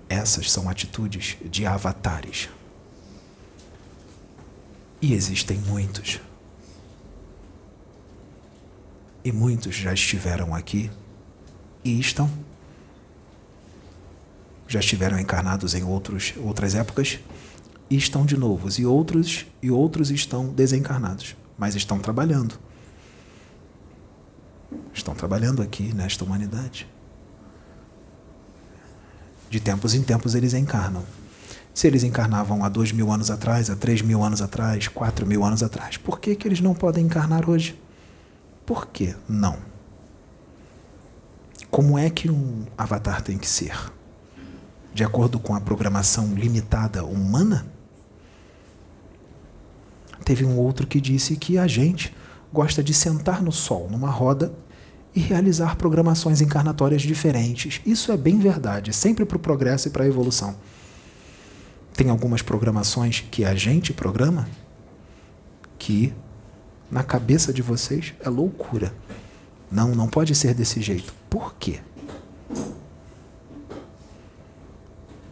[0.09, 2.49] Essas são atitudes de avatares.
[5.01, 6.21] E existem muitos.
[9.25, 10.91] E muitos já estiveram aqui
[11.85, 12.31] e estão.
[14.69, 17.19] Já estiveram encarnados em outros, outras épocas
[17.91, 18.69] e estão de novo.
[18.81, 22.59] E outros e outros estão desencarnados, mas estão trabalhando.
[24.93, 26.87] Estão trabalhando aqui nesta humanidade.
[29.49, 31.05] De tempos em tempos eles encarnam.
[31.73, 35.45] Se eles encarnavam há dois mil anos atrás, há três mil anos atrás, quatro mil
[35.45, 37.79] anos atrás, por que, que eles não podem encarnar hoje?
[38.65, 39.59] Por que não?
[41.71, 43.77] Como é que um avatar tem que ser?
[44.95, 47.67] De acordo com a programação limitada humana?
[50.25, 52.17] Teve um outro que disse que a gente
[52.53, 54.53] gosta de sentar no sol, numa roda,
[55.17, 57.81] e realizar programações encarnatórias diferentes.
[57.87, 60.55] Isso é bem verdade, sempre para o progresso e para a evolução.
[61.95, 64.47] Tem algumas programações que a gente programa
[65.79, 66.13] que
[66.91, 68.95] na cabeça de vocês é loucura.
[69.73, 71.15] Não, não pode ser desse jeito.
[71.31, 71.81] Por quê?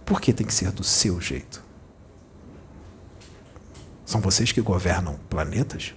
[0.06, 1.62] Por que tem que ser do seu jeito?
[4.06, 5.94] São vocês que governam planetas?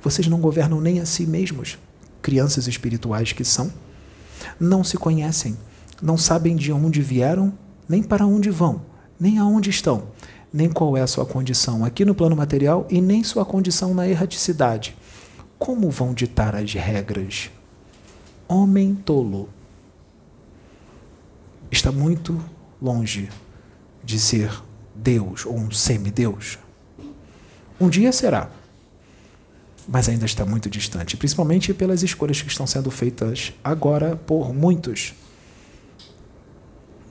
[0.00, 1.78] Vocês não governam nem a si mesmos
[2.22, 3.70] crianças espirituais que são,
[4.58, 5.56] não se conhecem,
[6.00, 7.52] não sabem de onde vieram,
[7.88, 8.82] nem para onde vão,
[9.18, 10.04] nem aonde estão,
[10.52, 14.08] nem qual é a sua condição aqui no plano material e nem sua condição na
[14.08, 14.96] erraticidade.
[15.58, 17.50] Como vão ditar as regras?
[18.48, 19.48] Homem tolo
[21.70, 22.42] está muito
[22.80, 23.30] longe
[24.04, 24.62] de ser
[24.94, 26.58] Deus ou um semideus.
[27.80, 28.50] Um dia será
[29.88, 35.14] mas ainda está muito distante, principalmente pelas escolhas que estão sendo feitas agora por muitos.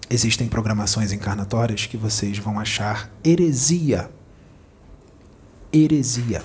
[0.09, 4.09] Existem programações encarnatórias que vocês vão achar heresia.
[5.73, 6.43] Heresia.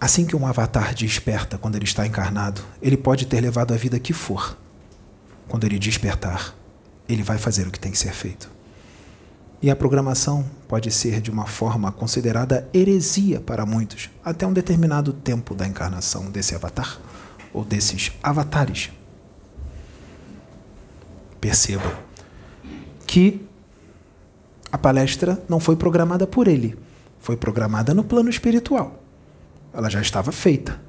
[0.00, 3.98] Assim que um avatar desperta quando ele está encarnado, ele pode ter levado a vida
[3.98, 4.56] que for.
[5.48, 6.54] Quando ele despertar,
[7.08, 8.55] ele vai fazer o que tem que ser feito.
[9.62, 15.12] E a programação pode ser de uma forma considerada heresia para muitos, até um determinado
[15.12, 16.98] tempo da encarnação desse avatar
[17.52, 18.90] ou desses avatares.
[21.40, 21.92] Percebam
[23.06, 23.46] que
[24.70, 26.76] a palestra não foi programada por ele,
[27.18, 29.02] foi programada no plano espiritual.
[29.72, 30.80] Ela já estava feita,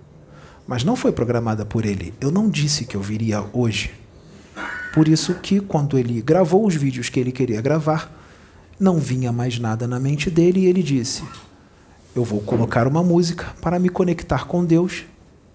[0.68, 2.14] mas não foi programada por ele.
[2.20, 3.94] Eu não disse que eu viria hoje.
[4.94, 8.17] Por isso que quando ele gravou os vídeos que ele queria gravar,
[8.80, 11.24] não vinha mais nada na mente dele e ele disse:
[12.16, 15.06] Eu vou colocar uma música para me conectar com Deus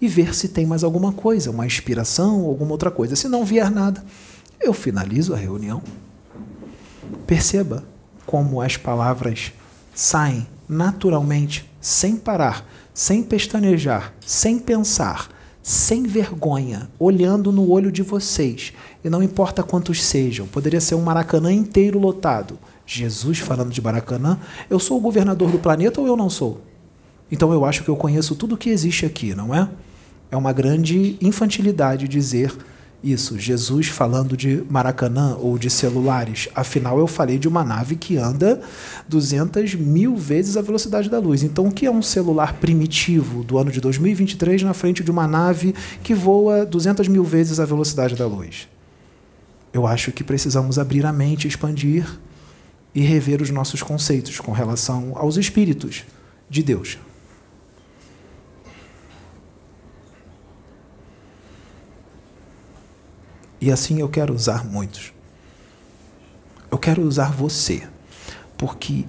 [0.01, 3.15] e ver se tem mais alguma coisa, uma inspiração alguma outra coisa.
[3.15, 4.03] Se não vier nada,
[4.59, 5.81] eu finalizo a reunião.
[7.25, 7.83] Perceba
[8.25, 9.53] como as palavras
[9.93, 15.29] saem naturalmente, sem parar, sem pestanejar, sem pensar,
[15.61, 18.73] sem vergonha, olhando no olho de vocês.
[19.03, 22.57] E não importa quantos sejam, poderia ser um Maracanã inteiro lotado.
[22.85, 24.39] Jesus falando de Maracanã,
[24.69, 26.61] eu sou o governador do planeta ou eu não sou?
[27.31, 29.69] Então eu acho que eu conheço tudo que existe aqui, não é?
[30.29, 32.51] É uma grande infantilidade dizer
[33.03, 36.47] isso, Jesus falando de Maracanã ou de celulares.
[36.55, 38.61] Afinal, eu falei de uma nave que anda
[39.09, 41.43] 200 mil vezes a velocidade da luz.
[41.43, 45.27] Então, o que é um celular primitivo do ano de 2023 na frente de uma
[45.27, 48.69] nave que voa 200 mil vezes a velocidade da luz?
[49.73, 52.07] Eu acho que precisamos abrir a mente, expandir
[52.93, 56.03] e rever os nossos conceitos com relação aos espíritos
[56.49, 56.97] de Deus.
[63.59, 65.13] E assim eu quero usar muitos.
[66.69, 67.87] Eu quero usar você,
[68.57, 69.05] porque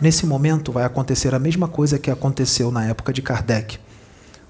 [0.00, 3.78] nesse momento vai acontecer a mesma coisa que aconteceu na época de Kardec.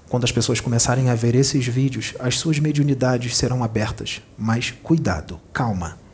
[0.09, 4.21] Quando as pessoas começarem a ver esses vídeos, as suas mediunidades serão abertas.
[4.37, 6.04] Mas cuidado, calma.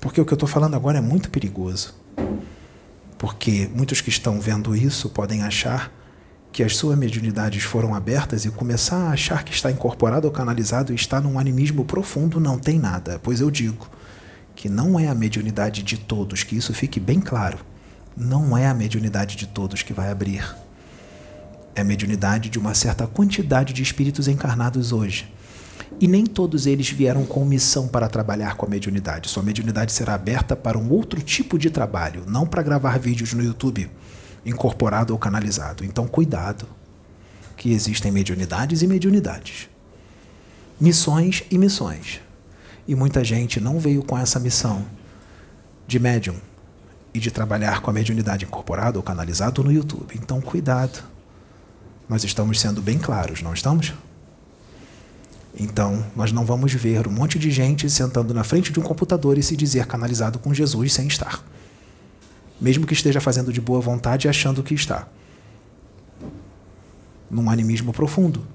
[0.00, 1.94] Porque o que eu estou falando agora é muito perigoso.
[3.18, 5.92] Porque muitos que estão vendo isso podem achar
[6.52, 10.92] que as suas mediunidades foram abertas e começar a achar que está incorporado ou canalizado
[10.92, 13.20] e está num animismo profundo, não tem nada.
[13.22, 13.88] Pois eu digo
[14.56, 17.58] que não é a mediunidade de todos, que isso fique bem claro.
[18.16, 20.56] Não é a mediunidade de todos que vai abrir.
[21.74, 25.32] É a mediunidade de uma certa quantidade de espíritos encarnados hoje.
[26.00, 29.28] E nem todos eles vieram com missão para trabalhar com a mediunidade.
[29.28, 33.42] Sua mediunidade será aberta para um outro tipo de trabalho, não para gravar vídeos no
[33.42, 33.90] YouTube
[34.44, 35.84] incorporado ou canalizado.
[35.84, 36.66] Então, cuidado,
[37.56, 39.68] que existem mediunidades e mediunidades,
[40.80, 42.20] missões e missões.
[42.88, 44.84] E muita gente não veio com essa missão
[45.86, 46.36] de médium
[47.12, 50.18] e de trabalhar com a mediunidade incorporada ou canalizada no YouTube.
[50.20, 51.02] Então, cuidado.
[52.08, 53.92] Nós estamos sendo bem claros, não estamos?
[55.58, 59.36] Então, nós não vamos ver um monte de gente sentando na frente de um computador
[59.36, 61.42] e se dizer canalizado com Jesus sem estar
[62.60, 65.08] mesmo que esteja fazendo de boa vontade achando que está.
[67.30, 68.46] Num animismo profundo.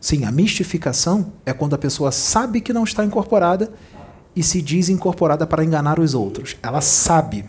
[0.00, 3.70] Sim, a mistificação é quando a pessoa sabe que não está incorporada
[4.34, 6.56] e se diz incorporada para enganar os outros.
[6.62, 7.44] Ela sabe.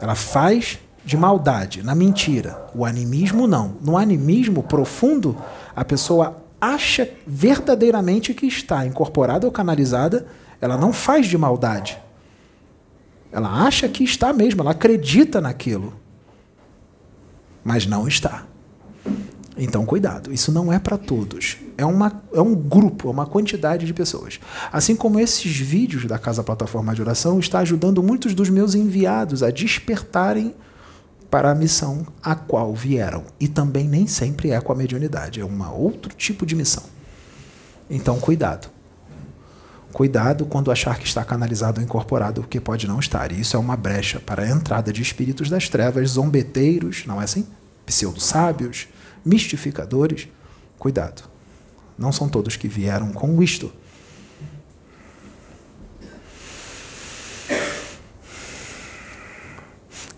[0.00, 2.70] Ela faz de maldade, na mentira.
[2.74, 3.76] O animismo não.
[3.80, 5.36] No animismo profundo,
[5.74, 10.28] a pessoa acha verdadeiramente que está incorporada ou canalizada,
[10.60, 11.98] ela não faz de maldade.
[13.32, 15.92] Ela acha que está mesmo, ela acredita naquilo.
[17.64, 18.44] Mas não está.
[19.58, 21.58] Então, cuidado, isso não é para todos.
[21.76, 24.38] É, uma, é um grupo, é uma quantidade de pessoas.
[24.72, 29.42] Assim como esses vídeos da Casa Plataforma de Oração está ajudando muitos dos meus enviados
[29.42, 30.54] a despertarem
[31.32, 33.24] para a missão a qual vieram.
[33.40, 36.82] E também nem sempre é com a mediunidade, é um outro tipo de missão.
[37.88, 38.68] Então, cuidado.
[39.94, 43.32] Cuidado quando achar que está canalizado ou incorporado, porque pode não estar.
[43.32, 47.24] E isso é uma brecha para a entrada de espíritos das trevas, zombeteiros, não é
[47.24, 47.46] assim?
[47.86, 48.88] Pseudo-sábios,
[49.24, 50.28] mistificadores.
[50.78, 51.22] Cuidado.
[51.96, 53.72] Não são todos que vieram com isto.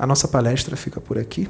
[0.04, 1.48] A nossa palestra fica por aqui.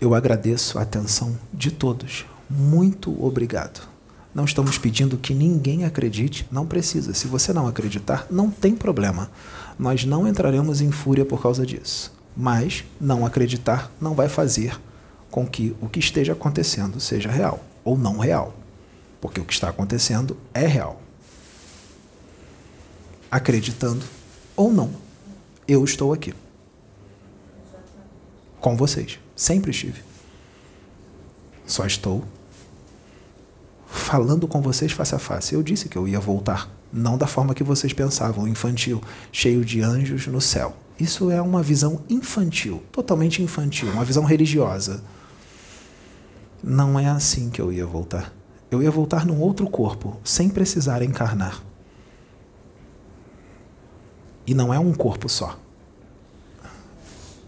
[0.00, 2.24] Eu agradeço a atenção de todos.
[2.48, 3.80] Muito obrigado.
[4.32, 7.12] Não estamos pedindo que ninguém acredite, não precisa.
[7.14, 9.28] Se você não acreditar, não tem problema.
[9.76, 12.16] Nós não entraremos em fúria por causa disso.
[12.36, 14.80] Mas não acreditar não vai fazer
[15.32, 18.54] com que o que esteja acontecendo seja real ou não real.
[19.20, 21.02] Porque o que está acontecendo é real.
[23.28, 24.06] Acreditando
[24.54, 24.92] ou não,
[25.66, 26.32] eu estou aqui.
[28.60, 29.18] Com vocês.
[29.36, 30.02] Sempre estive.
[31.66, 32.24] Só estou
[33.86, 35.54] falando com vocês face a face.
[35.54, 39.82] Eu disse que eu ia voltar, não da forma que vocês pensavam, infantil, cheio de
[39.82, 40.76] anjos no céu.
[40.98, 45.02] Isso é uma visão infantil, totalmente infantil, uma visão religiosa.
[46.62, 48.32] Não é assim que eu ia voltar.
[48.70, 51.62] Eu ia voltar num outro corpo, sem precisar encarnar.
[54.46, 55.58] E não é um corpo só.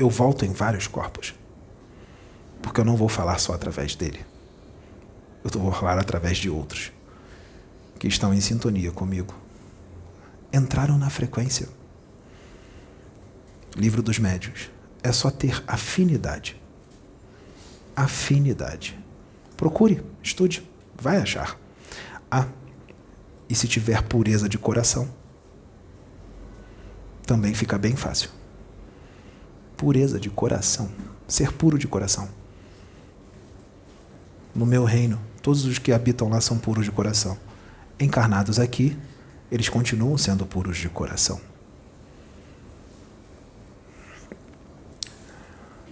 [0.01, 1.35] Eu volto em vários corpos.
[2.63, 4.25] Porque eu não vou falar só através dele.
[5.45, 6.91] Eu vou falar através de outros
[7.99, 9.35] que estão em sintonia comigo.
[10.51, 11.69] Entraram na frequência.
[13.77, 14.71] Livro dos Médios.
[15.03, 16.59] É só ter afinidade.
[17.95, 18.99] Afinidade.
[19.55, 20.67] Procure, estude,
[20.99, 21.61] vai achar.
[22.31, 22.49] Ah,
[23.51, 25.13] e se tiver pureza de coração,
[27.27, 28.40] também fica bem fácil.
[29.81, 30.91] Pureza de coração,
[31.27, 32.29] ser puro de coração.
[34.55, 37.39] No meu reino, todos os que habitam lá são puros de coração.
[37.99, 38.95] Encarnados aqui,
[39.51, 41.41] eles continuam sendo puros de coração.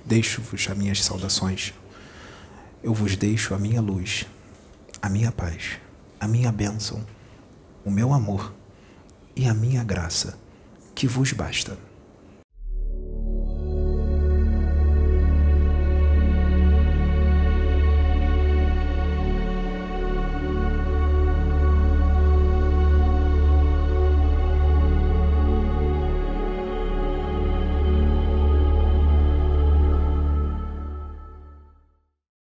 [0.04, 1.72] Deixo-vos as minhas saudações.
[2.82, 4.26] Eu vos deixo a minha luz,
[5.00, 5.78] a minha paz,
[6.20, 7.02] a minha bênção,
[7.86, 8.52] o meu amor
[9.34, 10.38] e a minha graça,
[10.94, 11.87] que vos basta.